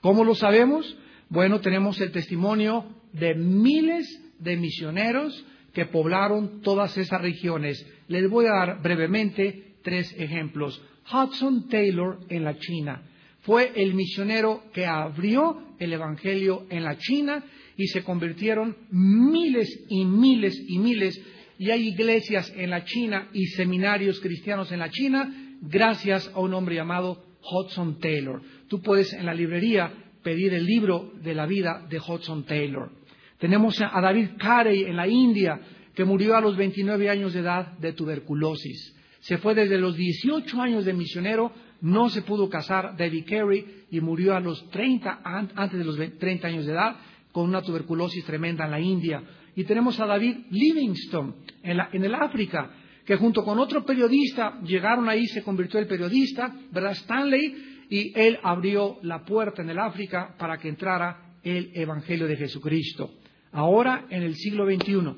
[0.01, 0.97] ¿Cómo lo sabemos?
[1.29, 4.07] Bueno, tenemos el testimonio de miles
[4.39, 7.85] de misioneros que poblaron todas esas regiones.
[8.09, 10.83] Les voy a dar brevemente tres ejemplos.
[11.13, 13.03] Hudson Taylor en la China
[13.41, 17.43] fue el misionero que abrió el Evangelio en la China
[17.77, 21.21] y se convirtieron miles y miles y miles.
[21.59, 26.55] Y hay iglesias en la China y seminarios cristianos en la China gracias a un
[26.55, 28.43] hombre llamado Hudson Taylor.
[28.69, 32.91] Tú puedes en la librería pedir el libro de la vida de Hudson Taylor.
[33.39, 35.61] Tenemos a David Carey en la India,
[35.95, 38.95] que murió a los 29 años de edad de tuberculosis.
[39.21, 44.01] Se fue desde los 18 años de misionero, no se pudo casar David Carey y
[44.01, 46.97] murió a los 30, antes de los 30 años de edad
[47.33, 49.23] con una tuberculosis tremenda en la India.
[49.55, 52.71] Y tenemos a David Livingstone en, el África,
[53.05, 56.93] que junto con otro periodista llegaron ahí, se convirtió el periodista, ¿verdad?
[56.93, 62.37] Stanley, y él abrió la puerta en el África para que entrara el Evangelio de
[62.37, 63.11] Jesucristo.
[63.53, 65.15] Ahora, en el siglo XXI,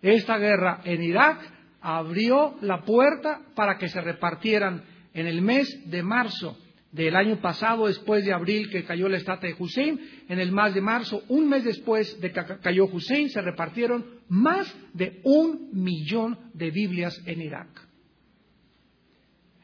[0.00, 4.84] esta guerra en Irak abrió la puerta para que se repartieran
[5.14, 6.56] en el mes de marzo
[6.92, 10.74] del año pasado, después de abril que cayó la estatua de Hussein, en el mes
[10.74, 16.38] de marzo, un mes después de que cayó Hussein, se repartieron más de un millón
[16.54, 17.68] de Biblias en Irak.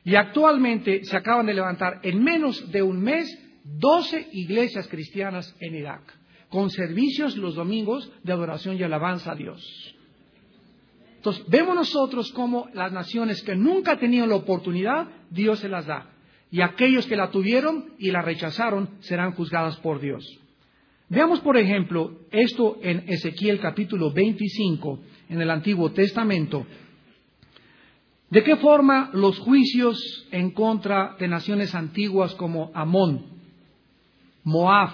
[0.04, 5.74] Y actualmente se acaban de levantar en menos de un mes 12 iglesias cristianas en
[5.74, 6.02] Irak,
[6.48, 9.62] con servicios los domingos de adoración y alabanza a Dios.
[11.22, 16.10] Entonces, vemos nosotros cómo las naciones que nunca tenían la oportunidad, Dios se las da
[16.50, 20.24] y aquellos que la tuvieron y la rechazaron serán juzgadas por Dios.
[21.08, 26.66] Veamos, por ejemplo, esto en Ezequiel capítulo 25, en el Antiguo Testamento.
[28.28, 33.26] ¿De qué forma los juicios en contra de naciones antiguas como Amón,
[34.42, 34.90] Moab,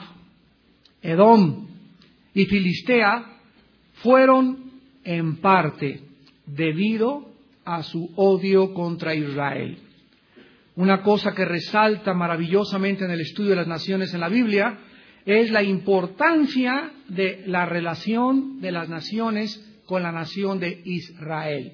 [1.01, 1.69] Edom
[2.35, 3.41] y Filistea
[3.95, 4.73] fueron
[5.05, 6.08] en parte
[6.55, 7.29] debido
[7.65, 9.79] a su odio contra Israel?
[10.77, 14.79] Una cosa que resalta maravillosamente en el estudio de las naciones en la Biblia
[15.27, 21.73] es la importancia de la relación de las naciones con la nación de Israel.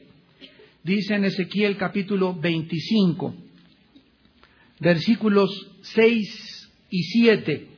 [0.82, 3.34] Dice en Ezequiel capítulo 25,
[4.80, 5.50] versículos
[5.82, 7.68] 6 y 7,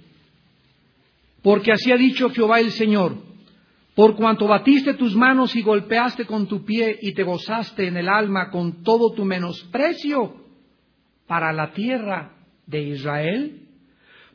[1.42, 3.25] porque así ha dicho Jehová el Señor,
[3.96, 8.08] por cuanto batiste tus manos y golpeaste con tu pie y te gozaste en el
[8.08, 10.44] alma con todo tu menosprecio,
[11.26, 13.62] para la tierra de Israel?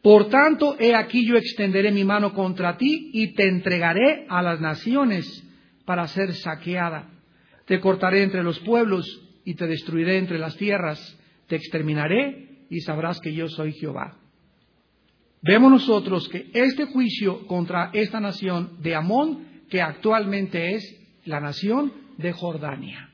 [0.01, 4.59] Por tanto, he aquí yo extenderé mi mano contra ti y te entregaré a las
[4.59, 5.47] naciones
[5.85, 7.09] para ser saqueada.
[7.65, 9.05] Te cortaré entre los pueblos
[9.45, 11.19] y te destruiré entre las tierras.
[11.45, 14.17] Te exterminaré y sabrás que yo soy Jehová.
[15.43, 21.93] Vemos nosotros que este juicio contra esta nación de Amón, que actualmente es la nación
[22.17, 23.09] de Jordania.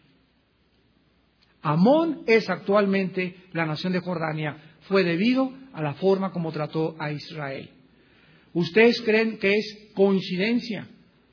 [1.61, 7.11] Amón es actualmente la nación de Jordania, fue debido a la forma como trató a
[7.11, 7.69] Israel.
[8.53, 10.87] ¿Ustedes creen que es coincidencia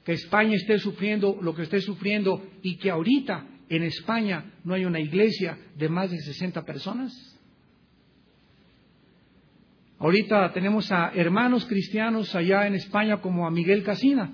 [0.05, 4.85] que España esté sufriendo lo que esté sufriendo y que ahorita en España no hay
[4.85, 7.13] una iglesia de más de 60 personas?
[9.99, 14.31] Ahorita tenemos a hermanos cristianos allá en España como a Miguel Casina.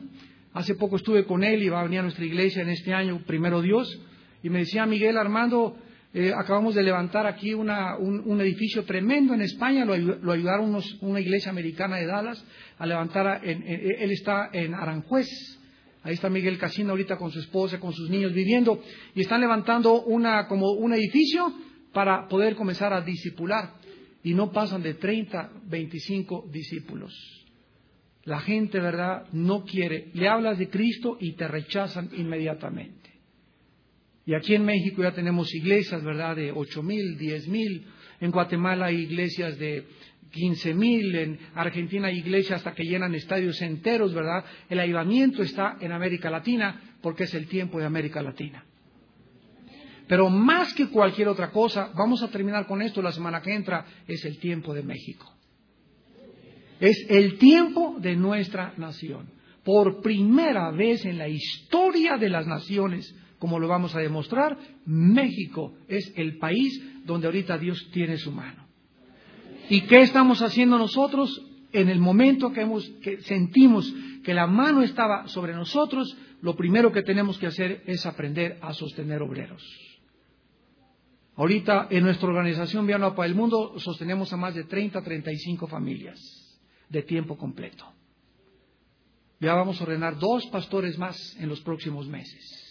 [0.52, 3.22] Hace poco estuve con él y va a venir a nuestra iglesia en este año,
[3.24, 4.00] primero Dios,
[4.42, 5.76] y me decía Miguel Armando,
[6.12, 11.98] eh, acabamos de levantar aquí un, edificio tremendo en España, lo, ayudaron una iglesia americana
[11.98, 12.44] de Dallas
[12.78, 15.28] a levantar, él está en Aranjuez,
[16.02, 18.82] ahí está Miguel Casina ahorita con su esposa, con sus niños viviendo,
[19.14, 21.54] y están levantando una, como un edificio
[21.92, 23.74] para poder comenzar a discipular.
[24.22, 27.39] Y no pasan de 30, 25 discípulos.
[28.24, 30.10] La gente, ¿verdad?, no quiere.
[30.14, 33.10] Le hablas de Cristo y te rechazan inmediatamente.
[34.26, 37.86] Y aquí en México ya tenemos iglesias, ¿verdad?, de ocho mil, diez mil.
[38.20, 39.86] En Guatemala hay iglesias de
[40.30, 41.14] quince mil.
[41.16, 44.44] En Argentina hay iglesias hasta que llenan estadios enteros, ¿verdad?
[44.68, 48.64] El ayudamiento está en América Latina porque es el tiempo de América Latina.
[50.06, 53.86] Pero más que cualquier otra cosa, vamos a terminar con esto la semana que entra,
[54.06, 55.39] es el tiempo de México.
[56.80, 59.30] Es el tiempo de nuestra nación.
[59.62, 65.74] Por primera vez en la historia de las naciones, como lo vamos a demostrar, México
[65.88, 68.66] es el país donde ahorita Dios tiene su mano.
[69.68, 71.46] ¿Y qué estamos haciendo nosotros?
[71.72, 72.66] En el momento que,
[73.02, 78.06] que sentimos que la mano estaba sobre nosotros, lo primero que tenemos que hacer es
[78.06, 79.62] aprender a sostener obreros.
[81.36, 86.39] Ahorita en nuestra organización Viano para el Mundo sostenemos a más de 30, 35 familias
[86.90, 87.86] de tiempo completo.
[89.40, 92.66] Ya vamos a ordenar dos pastores más en los próximos meses.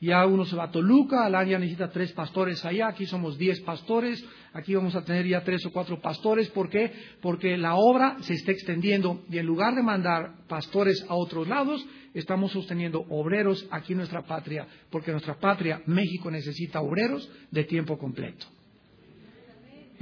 [0.00, 3.60] Ya uno se va a Toluca, al año necesita tres pastores allá, aquí somos diez
[3.60, 6.48] pastores, aquí vamos a tener ya tres o cuatro pastores.
[6.50, 6.92] ¿Por qué?
[7.20, 11.86] Porque la obra se está extendiendo y en lugar de mandar pastores a otros lados,
[12.14, 17.96] estamos sosteniendo obreros aquí en nuestra patria, porque nuestra patria, México, necesita obreros de tiempo
[17.96, 18.46] completo.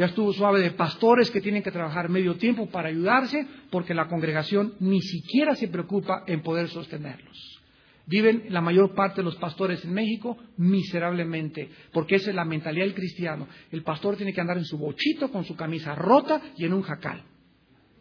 [0.01, 4.09] Ya estuvo suave de pastores que tienen que trabajar medio tiempo para ayudarse, porque la
[4.09, 7.61] congregación ni siquiera se preocupa en poder sostenerlos.
[8.07, 12.87] Viven la mayor parte de los pastores en México miserablemente, porque esa es la mentalidad
[12.87, 13.47] del cristiano.
[13.71, 16.81] El pastor tiene que andar en su bochito, con su camisa rota y en un
[16.81, 17.23] jacal.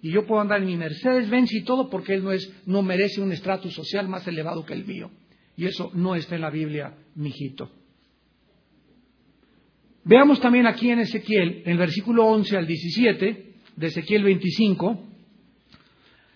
[0.02, 2.82] Y yo puedo andar en mi Mercedes Benz y todo porque él no, es, no
[2.82, 5.12] merece un estrato social más elevado que el mío.
[5.58, 7.70] Y eso no está en la Biblia, mijito.
[10.10, 15.08] Veamos también aquí en Ezequiel, en el versículo 11 al 17 de Ezequiel 25,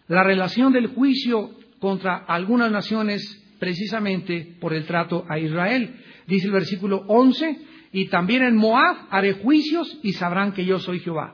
[0.09, 3.19] la relación del juicio contra algunas naciones
[3.57, 5.95] precisamente por el trato a Israel.
[6.27, 7.61] Dice el versículo 11,
[7.93, 11.33] y también en Moab haré juicios y sabrán que yo soy Jehová.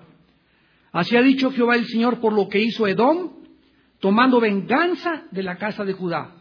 [0.94, 3.34] Así ha dicho Jehová el Señor por lo que hizo Edom,
[4.00, 6.36] tomando venganza de la casa de Judá.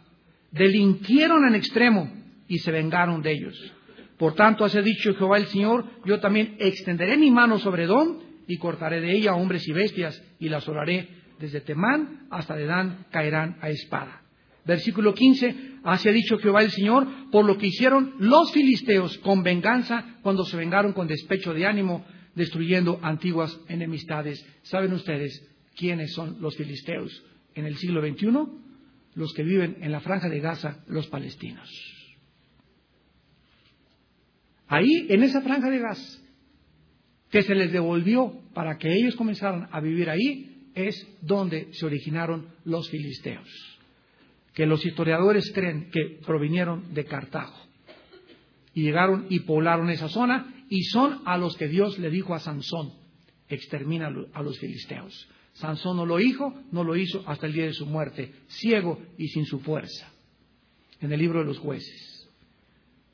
[0.53, 2.09] Delinquieron en extremo
[2.47, 3.75] y se vengaron de ellos.
[4.19, 8.19] Por tanto, así ha dicho Jehová el Señor, yo también extenderé mi mano sobre Edom
[8.47, 13.59] y cortaré de ella hombres y bestias y las oraré desde Temán hasta Dedán caerán
[13.61, 14.23] a espada.
[14.65, 19.43] Versículo 15, así ha dicho Jehová el Señor, por lo que hicieron los filisteos con
[19.43, 22.05] venganza cuando se vengaron con despecho de ánimo
[22.35, 24.45] destruyendo antiguas enemistades.
[24.63, 28.29] ¿Saben ustedes quiénes son los filisteos en el siglo XXI?
[29.15, 31.88] Los que viven en la franja de Gaza, los palestinos.
[34.69, 36.19] Ahí, en esa franja de Gaza,
[37.31, 42.49] que se les devolvió para que ellos comenzaran a vivir ahí, es donde se originaron
[42.65, 43.49] los filisteos,
[44.55, 47.57] que los historiadores creen que provinieron de Cartago.
[48.75, 52.39] Y llegaron y poblaron esa zona y son a los que Dios le dijo a
[52.39, 52.93] Sansón,
[53.49, 55.29] extermina a los filisteos.
[55.55, 59.29] Sansón no lo hizo, no lo hizo hasta el día de su muerte, ciego y
[59.29, 60.13] sin su fuerza,
[61.01, 62.18] en el libro de los jueces.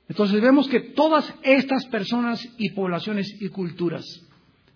[0.08, 4.04] Entonces vemos que todas estas personas y poblaciones y culturas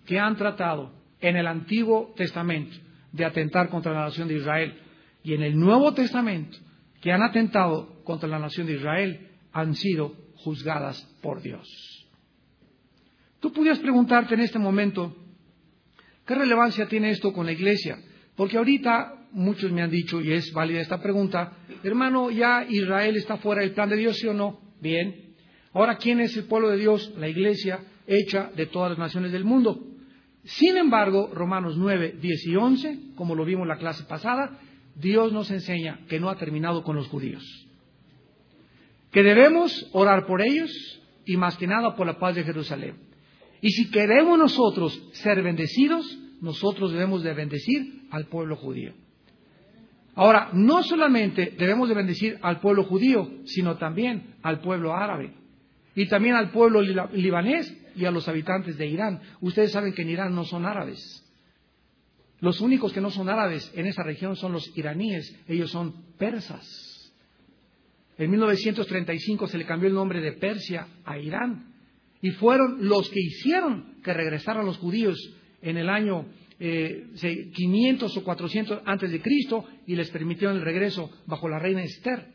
[0.07, 2.76] que han tratado en el Antiguo Testamento
[3.12, 4.81] de atentar contra la nación de Israel
[5.22, 6.57] y en el Nuevo Testamento
[7.01, 11.68] que han atentado contra la nación de Israel han sido juzgadas por Dios.
[13.41, 15.14] Tú pudieras preguntarte en este momento,
[16.26, 17.99] ¿qué relevancia tiene esto con la iglesia?
[18.35, 21.53] Porque ahorita muchos me han dicho, y es válida esta pregunta,
[21.83, 24.68] hermano, ya Israel está fuera del plan de Dios, ¿sí o no?
[24.81, 25.35] Bien.
[25.72, 27.12] Ahora, ¿quién es el pueblo de Dios?
[27.18, 29.85] La iglesia hecha de todas las naciones del mundo.
[30.45, 34.59] Sin embargo, Romanos 9, 10 y 11, como lo vimos en la clase pasada,
[34.95, 37.45] Dios nos enseña que no ha terminado con los judíos.
[39.12, 40.70] Que debemos orar por ellos
[41.24, 42.97] y más que nada por la paz de Jerusalén.
[43.61, 48.95] Y si queremos nosotros ser bendecidos, nosotros debemos de bendecir al pueblo judío.
[50.19, 55.33] Ahora, no solamente debemos de bendecir al pueblo judío, sino también al pueblo árabe
[55.95, 59.21] y también al pueblo libanés y a los habitantes de Irán.
[59.41, 61.25] Ustedes saben que en Irán no son árabes.
[62.41, 66.66] Los únicos que no son árabes en esa región son los iraníes, ellos son persas.
[68.16, 71.75] En 1935 se le cambió el nombre de Persia a Irán
[72.21, 75.16] y fueron los que hicieron que regresaran los judíos
[75.62, 76.27] en el año
[76.59, 81.83] 500 eh, o 400 antes de Cristo y les permitieron el regreso bajo la reina
[81.83, 82.27] Esther.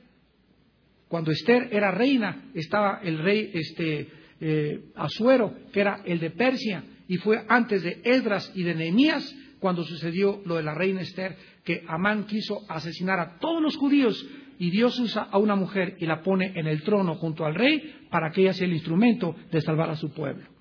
[1.07, 4.07] Cuando Esther era reina, estaba el rey este,
[4.39, 9.35] eh, Asuero, que era el de Persia, y fue antes de Esdras y de Nehemías
[9.59, 14.25] cuando sucedió lo de la reina Esther, que Amán quiso asesinar a todos los judíos
[14.59, 18.07] y Dios usa a una mujer y la pone en el trono junto al rey
[18.09, 20.52] para que ella sea el instrumento de salvar a su pueblo.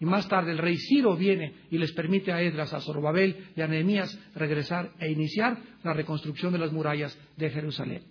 [0.00, 3.60] Y más tarde el rey Ciro viene y les permite a Edras, a Zorobabel y
[3.60, 8.02] a Nehemías regresar e iniciar la reconstrucción de las murallas de Jerusalén.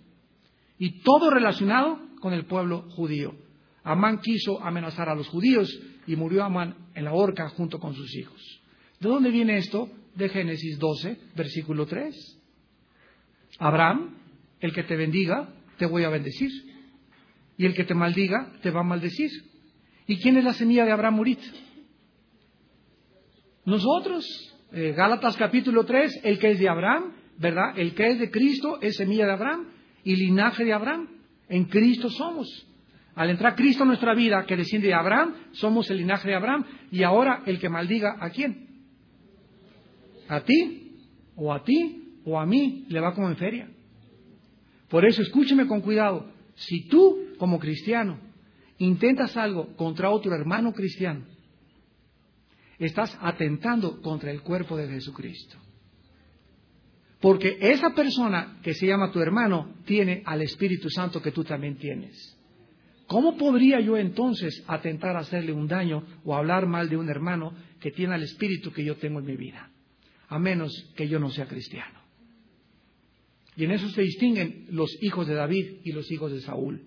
[0.78, 3.34] Y todo relacionado con el pueblo judío.
[3.84, 5.70] Amán quiso amenazar a los judíos
[6.06, 8.40] y murió Amán en la horca junto con sus hijos.
[8.98, 9.88] ¿De dónde viene esto?
[10.14, 12.40] De Génesis 12, versículo 3.
[13.58, 14.16] Abraham,
[14.60, 16.50] el que te bendiga, te voy a bendecir.
[17.56, 19.30] Y el que te maldiga, te va a maldecir.
[20.06, 21.22] ¿Y quién es la semilla de Abraham?
[23.64, 24.26] Nosotros,
[24.72, 27.78] eh, Gálatas capítulo 3, el que es de Abraham, ¿verdad?
[27.78, 29.68] El que es de Cristo es semilla de Abraham
[30.04, 31.08] y linaje de Abraham.
[31.48, 32.46] En Cristo somos.
[33.14, 36.64] Al entrar Cristo en nuestra vida, que desciende de Abraham, somos el linaje de Abraham.
[36.90, 38.68] Y ahora el que maldiga, ¿a quién?
[40.28, 40.98] A ti,
[41.36, 43.68] o a ti, o a mí, le va como en feria.
[44.88, 46.26] Por eso escúcheme con cuidado.
[46.54, 48.18] Si tú, como cristiano,
[48.78, 51.24] intentas algo contra otro hermano cristiano,
[52.78, 55.58] estás atentando contra el cuerpo de Jesucristo.
[57.20, 61.76] Porque esa persona que se llama tu hermano tiene al Espíritu Santo que tú también
[61.78, 62.38] tienes.
[63.06, 67.54] ¿Cómo podría yo entonces atentar a hacerle un daño o hablar mal de un hermano
[67.80, 69.70] que tiene al Espíritu que yo tengo en mi vida?
[70.28, 72.00] A menos que yo no sea cristiano.
[73.56, 76.82] Y en eso se distinguen los hijos de David y los hijos de Saúl.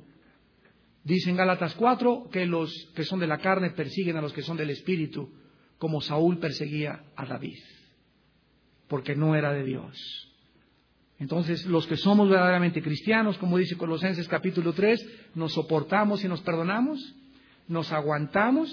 [1.04, 4.42] Dice en Gálatas 4 que los que son de la carne persiguen a los que
[4.42, 5.32] son del Espíritu
[5.78, 7.60] como Saúl perseguía a David,
[8.88, 10.28] porque no era de Dios.
[11.20, 16.42] Entonces, los que somos verdaderamente cristianos, como dice Colosenses capítulo 3, nos soportamos y nos
[16.42, 17.16] perdonamos,
[17.68, 18.72] nos aguantamos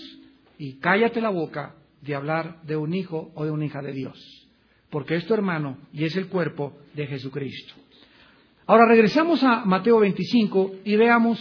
[0.59, 4.49] y cállate la boca de hablar de un hijo o de una hija de Dios,
[4.91, 7.75] porque es tu hermano y es el cuerpo de Jesucristo.
[8.67, 11.39] Ahora regresamos a Mateo 25 y veamos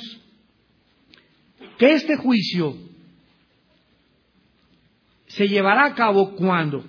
[1.78, 2.76] que este juicio
[5.36, 6.84] se llevará a cabo cuando.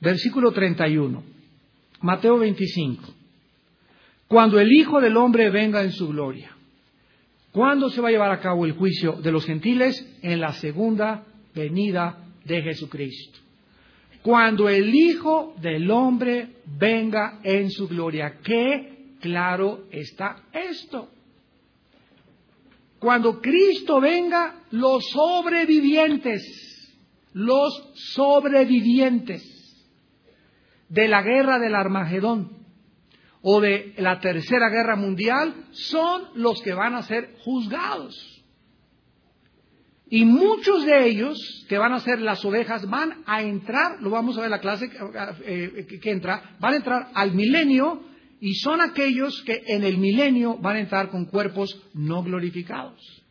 [0.00, 1.22] Versículo 31.
[2.00, 3.02] Mateo 25.
[4.26, 6.56] Cuando el Hijo del Hombre venga en su gloria.
[7.52, 10.18] ¿Cuándo se va a llevar a cabo el juicio de los gentiles?
[10.22, 13.38] En la segunda venida de Jesucristo.
[14.22, 18.38] Cuando el Hijo del Hombre venga en su gloria.
[18.42, 21.08] Qué claro está esto.
[22.98, 26.72] Cuando Cristo venga, los sobrevivientes
[27.32, 29.42] los sobrevivientes
[30.88, 32.62] de la guerra del Armagedón
[33.40, 38.28] o de la Tercera Guerra Mundial son los que van a ser juzgados.
[40.08, 44.36] Y muchos de ellos, que van a ser las ovejas, van a entrar, lo vamos
[44.36, 44.90] a ver en la clase
[45.46, 48.02] eh, que entra, van a entrar al milenio
[48.38, 53.21] y son aquellos que en el milenio van a entrar con cuerpos no glorificados.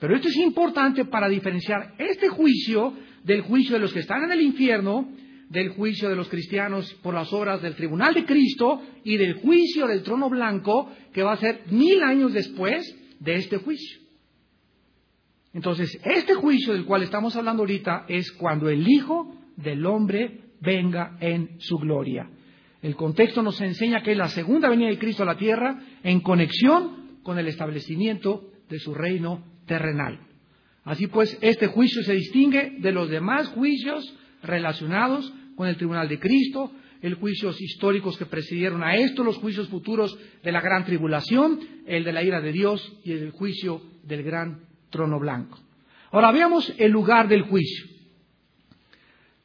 [0.00, 4.32] Pero esto es importante para diferenciar este juicio del juicio de los que están en
[4.32, 5.08] el infierno,
[5.50, 9.86] del juicio de los cristianos por las obras del tribunal de Cristo y del juicio
[9.86, 12.82] del trono blanco que va a ser mil años después
[13.18, 14.00] de este juicio.
[15.52, 21.18] Entonces, este juicio del cual estamos hablando ahorita es cuando el Hijo del Hombre venga
[21.20, 22.30] en su gloria.
[22.80, 26.20] El contexto nos enseña que es la segunda venida de Cristo a la tierra en
[26.20, 30.18] conexión con el establecimiento de su reino terrenal.
[30.82, 34.12] Así pues, este juicio se distingue de los demás juicios
[34.42, 39.68] relacionados con el tribunal de Cristo, el juicios históricos que precedieron a esto, los juicios
[39.68, 44.24] futuros de la gran tribulación, el de la ira de Dios y el juicio del
[44.24, 45.56] gran trono blanco.
[46.10, 47.86] Ahora veamos el lugar del juicio.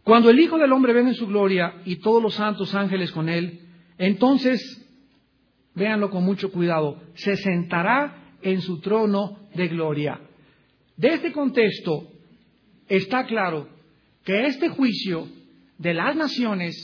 [0.04, 3.30] Cuando el Hijo del Hombre venga en su gloria y todos los santos ángeles con
[3.30, 3.60] él,
[4.00, 4.60] entonces,
[5.76, 10.20] véanlo con mucho cuidado, se sentará en su trono de gloria.
[10.98, 12.08] De este contexto
[12.88, 13.68] está claro
[14.24, 15.28] que este juicio
[15.78, 16.76] de las naciones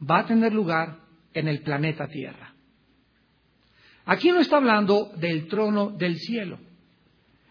[0.00, 0.98] va a tener lugar
[1.34, 2.54] en el planeta Tierra.
[4.04, 6.58] Aquí no está hablando del trono del cielo,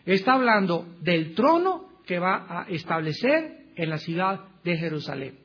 [0.05, 5.39] está hablando del trono que va a establecer en la ciudad de Jerusalén.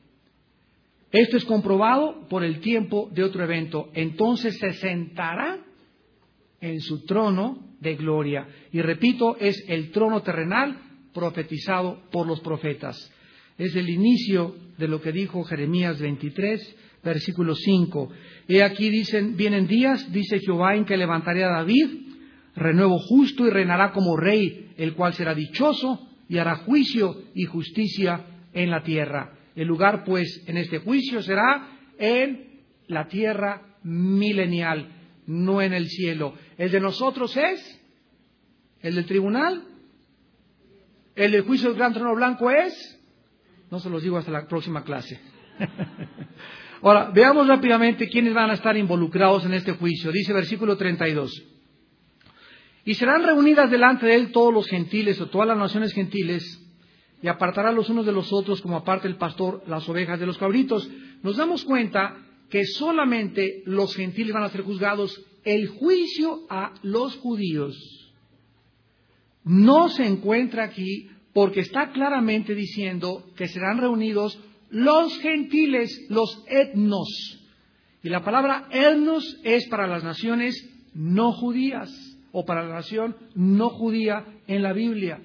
[1.11, 3.89] Esto es comprobado por el tiempo de otro evento.
[3.93, 5.59] Entonces se sentará
[6.61, 8.47] en su trono de gloria.
[8.71, 10.77] Y repito, es el trono terrenal
[11.13, 13.11] profetizado por los profetas.
[13.57, 18.09] Es el inicio de lo que dijo Jeremías 23, versículo 5.
[18.47, 21.87] He aquí dicen, vienen días, dice Jehová, en que levantaré a David,
[22.55, 28.25] renuevo justo y reinará como rey, el cual será dichoso y hará juicio y justicia
[28.53, 29.33] en la tierra.
[29.55, 34.96] El lugar, pues, en este juicio será en la tierra milenial,
[35.27, 36.33] no en el cielo.
[36.57, 37.81] El de nosotros es
[38.81, 39.63] el del tribunal.
[41.15, 42.99] El del juicio del gran trono blanco es.
[43.69, 45.19] No se los digo hasta la próxima clase.
[46.81, 50.11] Ahora, veamos rápidamente quiénes van a estar involucrados en este juicio.
[50.11, 51.43] Dice versículo 32.
[52.85, 56.63] Y serán reunidas delante de él todos los gentiles o todas las naciones gentiles,
[57.21, 60.37] y apartará los unos de los otros como aparte el pastor las ovejas de los
[60.37, 60.89] cabritos.
[61.23, 62.15] Nos damos cuenta
[62.49, 65.23] que solamente los gentiles van a ser juzgados.
[65.43, 67.75] El juicio a los judíos
[69.43, 74.39] no se encuentra aquí porque está claramente diciendo que serán reunidos
[74.69, 77.07] los gentiles, los etnos.
[78.03, 81.89] Y la palabra etnos es para las naciones no judías
[82.31, 85.21] o para la nación no judía en la Biblia.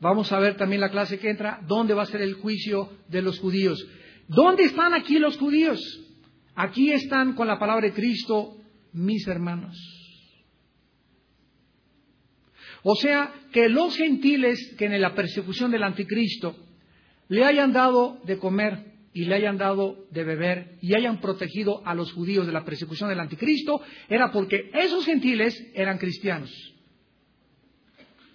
[0.00, 3.22] Vamos a ver también la clase que entra, dónde va a ser el juicio de
[3.22, 3.86] los judíos.
[4.28, 5.80] ¿Dónde están aquí los judíos?
[6.56, 8.56] Aquí están con la palabra de Cristo
[8.92, 9.76] mis hermanos.
[12.82, 16.56] O sea, que los gentiles que en la persecución del anticristo
[17.28, 21.94] le hayan dado de comer y le hayan dado de beber y hayan protegido a
[21.94, 26.50] los judíos de la persecución del anticristo, era porque esos gentiles eran cristianos.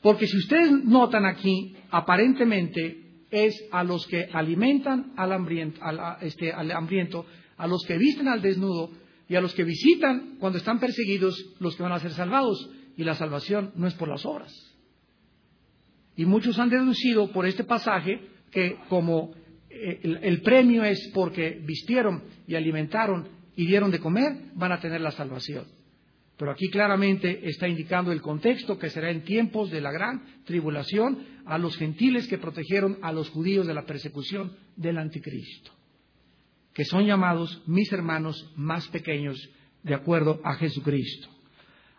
[0.02, 5.80] Porque si ustedes notan aquí, aparentemente es a los que alimentan al hambriento,
[6.22, 7.26] este, al hambriento,
[7.62, 8.90] a los que visten al desnudo
[9.30, 12.72] y a los que visitan cuando están perseguidos, los que van a ser salvados.
[12.98, 14.52] Y la salvación no es por las obras.
[16.16, 18.20] Y muchos han deducido por este pasaje
[18.52, 19.34] que como
[19.70, 25.00] eh, el, premio es porque vistieron y alimentaron y dieron de comer, van a tener
[25.00, 25.66] la salvación.
[26.38, 31.20] Pero aquí claramente está indicando el contexto que será en tiempos de la gran tribulación
[31.46, 35.72] a los gentiles que protegieron a los judíos de la persecución del anticristo,
[36.74, 39.38] que son llamados mis hermanos más pequeños
[39.84, 41.28] de acuerdo a Jesucristo.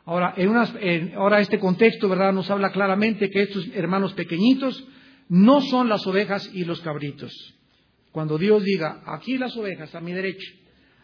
[0.05, 4.85] Ahora, en ahora este contexto, ¿verdad?, nos habla claramente que estos hermanos pequeñitos
[5.29, 7.33] no son las ovejas y los cabritos.
[8.11, 10.51] Cuando Dios diga, aquí las ovejas a mi derecha,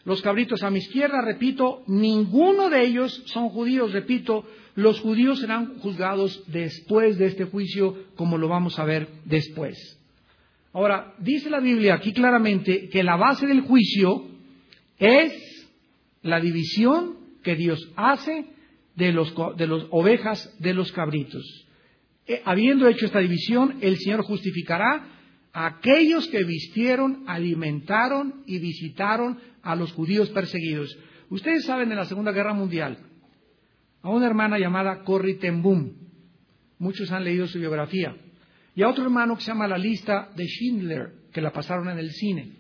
[0.05, 4.45] los cabritos a mi izquierda, repito, ninguno de ellos son judíos, repito,
[4.75, 9.98] los judíos serán juzgados después de este juicio, como lo vamos a ver después.
[10.73, 14.27] Ahora, dice la Biblia aquí claramente que la base del juicio
[14.99, 15.69] es
[16.23, 18.47] la división que Dios hace
[18.95, 19.33] de las
[19.91, 21.45] ovejas de los cabritos.
[22.27, 25.07] Eh, habiendo hecho esta división, el Señor justificará
[25.53, 30.97] a aquellos que vistieron, alimentaron y visitaron a los judíos perseguidos.
[31.31, 32.99] Ustedes saben en la Segunda Guerra Mundial
[34.03, 35.97] a una hermana llamada Corrie ten Boom.
[36.79, 38.15] Muchos han leído su biografía.
[38.79, 41.99] Y a otro hermano que se llama la lista de Schindler, que la pasaron en
[41.99, 42.59] el cine.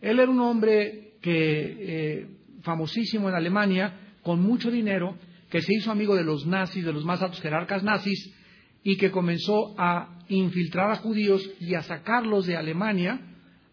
[0.00, 2.26] Él era un hombre que, eh,
[2.62, 3.92] famosísimo en Alemania,
[4.22, 5.18] con mucho dinero,
[5.50, 8.34] que se hizo amigo de los nazis, de los más altos jerarcas nazis,
[8.82, 13.20] y que comenzó a infiltrar a judíos y a sacarlos de Alemania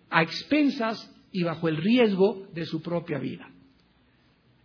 [0.09, 3.49] a expensas y bajo el riesgo de su propia vida.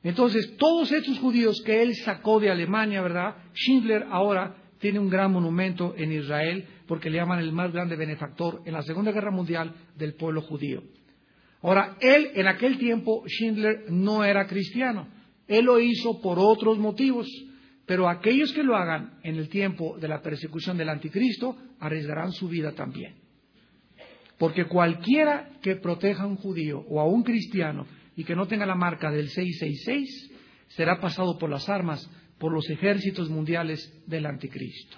[0.03, 3.37] Entonces, todos estos judíos que él sacó de Alemania, ¿verdad?
[3.55, 8.63] Schindler ahora tiene un gran monumento en Israel porque le llaman el más grande benefactor
[8.65, 10.83] en la Segunda Guerra Mundial del pueblo judío.
[11.63, 15.07] Ahora, él en aquel tiempo, Schindler no era cristiano.
[15.47, 17.29] Él lo hizo por otros motivos
[17.91, 22.47] Pero aquellos que lo hagan en el tiempo de la persecución del anticristo arriesgarán su
[22.47, 23.17] vida también.
[24.39, 28.65] Porque cualquiera que proteja a un judío o a un cristiano y que no tenga
[28.65, 30.31] la marca del 666
[30.69, 32.09] será pasado por las armas,
[32.41, 34.97] por los ejércitos mundiales del anticristo.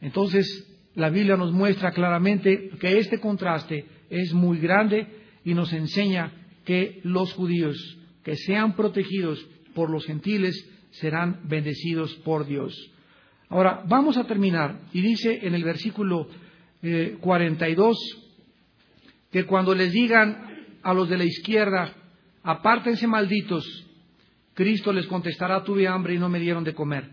[0.00, 5.06] Entonces, la Biblia nos muestra claramente que este contraste es muy grande
[5.44, 6.32] y nos enseña
[6.64, 7.76] que los judíos
[8.24, 12.74] que sean protegidos por los gentiles serán bendecidos por Dios.
[13.50, 14.80] Ahora, vamos a terminar.
[14.94, 16.28] Y dice en el versículo
[17.20, 18.28] 42 eh,
[19.30, 21.92] que cuando les digan a los de la izquierda,
[22.42, 23.87] apártense malditos,
[24.58, 27.10] Cristo les contestará, tuve hambre y no me dieron de comer.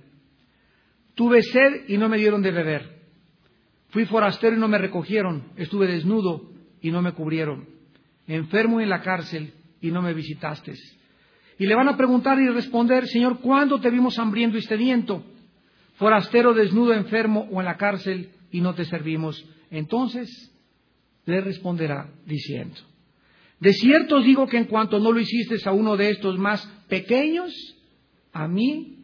[1.13, 3.03] Tuve sed y no me dieron de beber.
[3.89, 5.51] Fui forastero y no me recogieron.
[5.55, 6.49] Estuve desnudo
[6.81, 7.69] y no me cubrieron.
[8.25, 10.73] Enfermo en la cárcel y no me visitaste.
[11.59, 15.23] Y le van a preguntar y responder, Señor, ¿cuándo te vimos hambriento y sediento?
[15.97, 19.47] Forastero, desnudo, enfermo o en la cárcel y no te servimos.
[19.69, 20.51] Entonces
[21.25, 22.77] le responderá diciendo,
[23.59, 26.67] de cierto os digo que en cuanto no lo hiciste a uno de estos más
[26.87, 27.53] pequeños,
[28.31, 28.97] a mí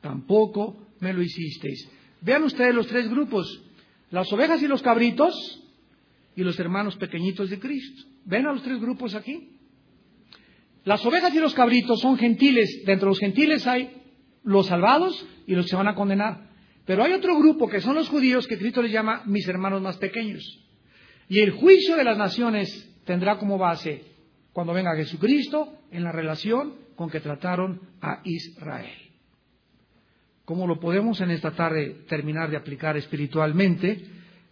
[0.00, 1.88] tampoco me lo hicisteis.
[2.20, 3.62] Vean ustedes los tres grupos,
[4.10, 5.34] las ovejas y los cabritos
[6.34, 8.04] y los hermanos pequeñitos de Cristo.
[8.24, 9.50] ¿Ven a los tres grupos aquí?
[10.84, 12.82] Las ovejas y los cabritos son gentiles.
[12.86, 13.90] Dentro de los gentiles hay
[14.42, 16.48] los salvados y los que se van a condenar.
[16.86, 19.98] Pero hay otro grupo que son los judíos que Cristo les llama mis hermanos más
[19.98, 20.42] pequeños.
[21.28, 24.04] Y el juicio de las naciones tendrá como base
[24.52, 28.90] cuando venga Jesucristo en la relación con que trataron a Israel.
[30.44, 34.04] ¿Cómo lo podemos en esta tarde terminar de aplicar espiritualmente?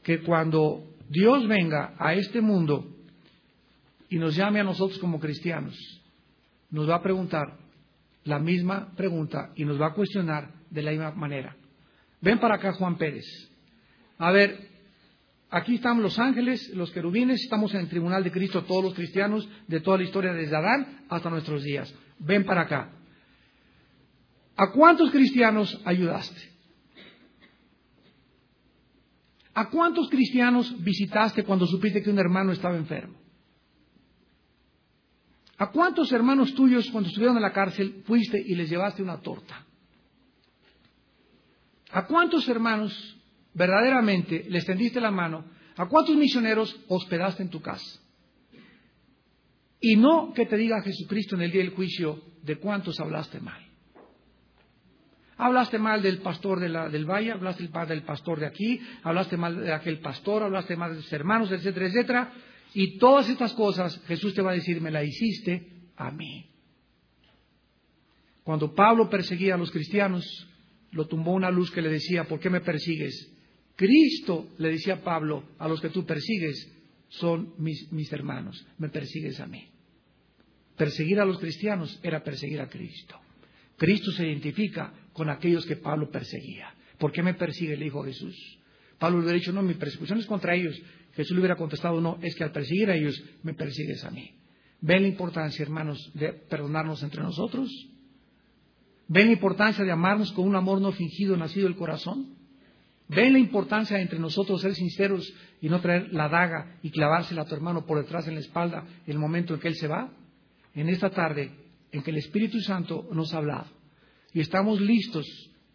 [0.05, 2.87] Que cuando Dios venga a este mundo
[4.09, 5.75] y nos llame a nosotros como cristianos,
[6.71, 7.59] nos va a preguntar
[8.23, 11.57] la misma pregunta y nos va a cuestionar de la misma manera.
[12.21, 13.25] Ven para acá, Juan Pérez.
[14.19, 14.69] A ver,
[15.51, 19.49] aquí están los ángeles, los querubines, estamos en el tribunal de Cristo, todos los cristianos
[19.67, 21.93] de toda la historia desde Adán hasta nuestros días.
[22.19, 22.91] Ven para acá.
[24.57, 26.57] ¿A cuántos cristianos ayudaste?
[29.55, 33.17] ¿A cuántos cristianos visitaste cuando supiste que un hermano estaba enfermo?
[35.59, 39.65] ¿A cuántos hermanos tuyos cuando estuvieron en la cárcel fuiste y les llevaste una torta?
[41.91, 42.93] ¿A cuántos hermanos
[43.55, 45.47] verdaderamente les tendiste la mano?
[45.77, 48.01] ¿A cuántos misioneros hospedaste en tu casa?
[49.81, 53.63] Y no que te diga Jesucristo en el día del juicio de cuántos hablaste mal.
[55.39, 59.73] Hablaste mal del pastor del valle, hablaste mal del pastor de aquí, hablaste mal de
[59.73, 62.33] aquel pastor, hablaste mal de sus hermanos, etcétera, etcétera.
[62.73, 66.51] Y todas estas cosas Jesús te va a decir, me la hiciste a mí.
[68.45, 70.25] Cuando Pablo perseguía a los cristianos,
[70.93, 73.31] lo tumbó una luz que le decía, ¿por qué me persigues?
[73.77, 76.76] Cristo le decía a Pablo, a los que tú persigues
[77.09, 79.69] son mis, mis hermanos, me persigues a mí.
[80.77, 83.19] Perseguir a los cristianos era perseguir a Cristo.
[83.77, 86.75] Cristo se identifica con aquellos que Pablo perseguía.
[86.99, 87.77] ¿Por qué me persigue?
[87.77, 88.37] Le dijo Jesús.
[88.99, 90.81] Pablo le hubiera dicho, no, mi persecución es contra ellos.
[91.15, 94.33] Jesús le hubiera contestado, no, es que al perseguir a ellos me persigues a mí.
[94.81, 97.71] ¿Ven la importancia, hermanos, de perdonarnos entre nosotros?
[99.09, 102.36] ¿Ven la importancia de amarnos con un amor no fingido nacido del corazón?
[103.09, 107.45] ¿Ven la importancia entre nosotros ser sinceros y no traer la daga y clavársela a
[107.47, 110.11] tu hermano por detrás en la espalda el momento en que él se va?
[110.75, 111.53] En esta tarde,
[111.93, 113.67] en que el Espíritu Santo nos ha hablado
[114.33, 115.25] y estamos listos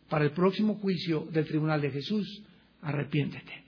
[0.10, 2.44] para el próximo juicio del tribunal de Jesús,
[2.82, 3.64] arrepiéntete.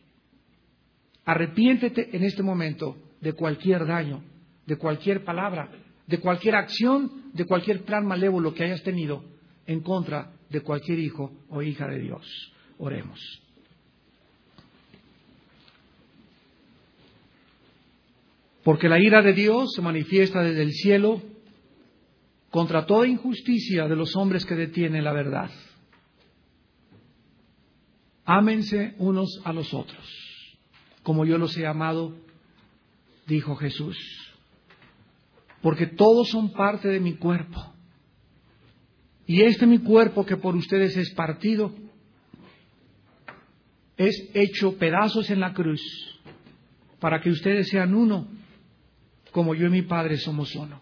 [1.26, 4.24] Arrepiéntete en este momento de cualquier daño,
[4.66, 5.72] de cualquier palabra,
[6.06, 9.24] de cualquier acción, de cualquier plan malévolo que hayas tenido
[9.66, 12.54] en contra de cualquier hijo o hija de Dios.
[12.78, 13.43] Oremos.
[18.64, 21.22] Porque la ira de Dios se manifiesta desde el cielo
[22.50, 25.50] contra toda injusticia de los hombres que detienen la verdad.
[28.26, 30.08] Ámense unos a los otros,
[31.02, 32.16] como yo los he amado,
[33.28, 33.98] dijo Jesús,
[35.62, 37.74] porque todos son parte de mi cuerpo.
[39.26, 41.74] Y este mi cuerpo que por ustedes es partido,
[43.98, 45.82] es hecho pedazos en la cruz,
[47.00, 48.28] para que ustedes sean uno,
[49.34, 50.80] como yo y mi Padre somos uno.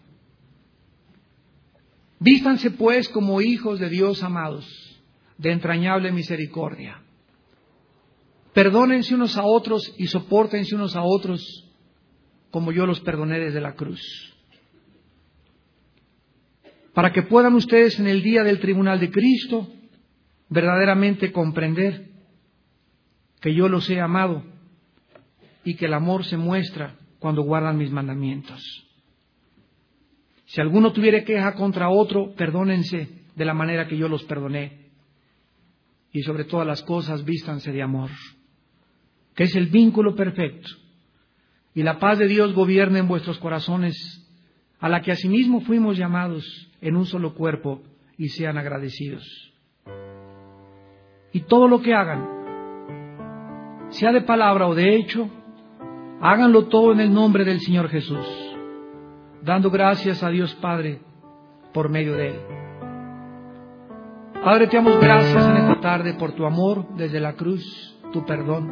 [2.20, 4.64] Vístanse pues como hijos de Dios amados,
[5.38, 7.02] de entrañable misericordia.
[8.52, 11.68] Perdónense unos a otros y soportense unos a otros
[12.52, 14.00] como yo los perdoné desde la cruz.
[16.92, 19.66] Para que puedan ustedes en el día del tribunal de Cristo
[20.50, 22.10] verdaderamente comprender
[23.40, 24.44] que yo los he amado
[25.64, 28.60] y que el amor se muestra cuando guardan mis mandamientos.
[30.44, 34.90] Si alguno tuviere queja contra otro, perdónense de la manera que yo los perdoné.
[36.12, 38.10] Y sobre todas las cosas, vístanse de amor,
[39.34, 40.68] que es el vínculo perfecto.
[41.74, 43.96] Y la paz de Dios gobierne en vuestros corazones,
[44.78, 46.44] a la que asimismo fuimos llamados
[46.82, 47.82] en un solo cuerpo,
[48.18, 49.24] y sean agradecidos.
[51.32, 52.28] Y todo lo que hagan,
[53.90, 55.30] sea de palabra o de hecho,
[56.22, 58.24] háganlo todo en el nombre del Señor Jesús,
[59.42, 61.00] dando gracias a Dios Padre
[61.74, 62.40] por medio de Él.
[64.44, 68.70] Padre, te damos gracias en esta tarde por tu amor desde la cruz, tu perdón,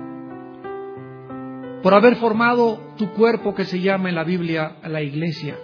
[1.83, 5.59] por haber formado tu cuerpo que se llama en la Biblia la iglesia,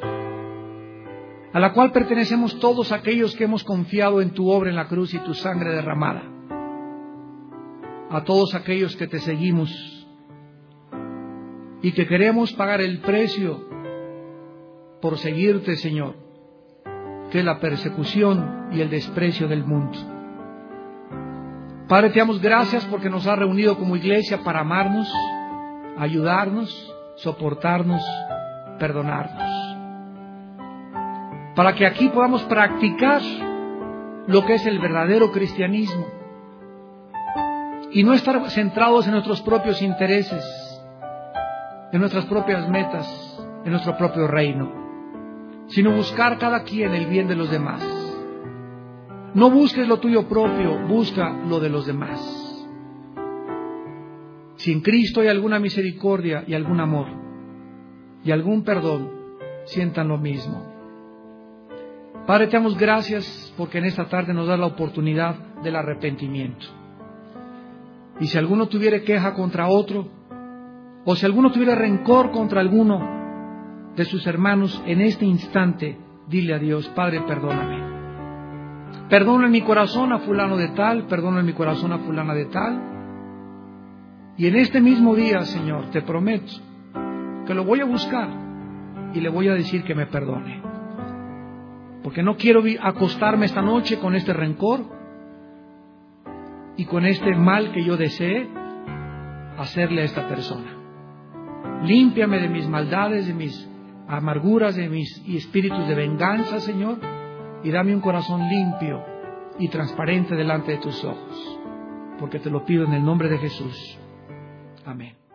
[1.53, 5.15] a la cual pertenecemos todos aquellos que hemos confiado en tu obra en la cruz
[5.15, 6.25] y tu sangre derramada
[8.11, 9.96] a todos aquellos que te seguimos
[11.87, 13.65] y que queremos pagar el precio
[15.01, 16.17] por seguirte, Señor,
[17.31, 19.97] que es la persecución y el desprecio del mundo.
[21.89, 25.09] Padre, te damos gracias porque nos has reunido como iglesia para amarnos,
[25.97, 28.03] ayudarnos, soportarnos,
[28.81, 29.77] perdonarnos.
[31.55, 33.23] Para que aquí podamos practicar
[34.27, 36.05] lo que es el verdadero cristianismo
[37.93, 40.66] y no estar centrados en nuestros propios intereses,
[41.93, 44.71] en nuestras propias metas, en nuestro propio reino,
[45.69, 47.83] sino buscar cada quien el bien de los demás.
[49.35, 52.67] No busques lo tuyo propio, busca lo de los demás.
[54.57, 57.07] Si en Cristo hay alguna misericordia y algún amor
[58.25, 59.11] y algún perdón,
[59.67, 60.75] sientan lo mismo.
[62.27, 66.67] Padre, te damos gracias porque en esta tarde nos da la oportunidad del arrepentimiento.
[68.19, 70.09] Y si alguno tuviera queja contra otro,
[71.07, 75.99] o si alguno tuviera rencor contra alguno de sus hermanos, en este instante,
[76.29, 77.97] dile a Dios, Padre, perdóname.
[79.09, 82.45] Perdona en mi corazón a fulano de tal, perdona en mi corazón a fulana de
[82.47, 82.83] tal.
[84.37, 86.53] Y en este mismo día, Señor, te prometo
[87.47, 88.29] que lo voy a buscar
[89.15, 90.61] y le voy a decir que me perdone.
[92.03, 94.97] Porque no quiero acostarme esta noche con este rencor,
[96.77, 98.49] y con este mal que yo desee
[99.57, 100.76] hacerle a esta persona.
[101.85, 103.69] Límpiame de mis maldades, de mis
[104.09, 106.99] amarguras, de mis espíritus de venganza, Señor,
[107.63, 109.03] y dame un corazón limpio
[109.59, 111.59] y transparente delante de tus ojos,
[112.19, 113.99] porque te lo pido en el nombre de Jesús.
[114.85, 115.26] Amén.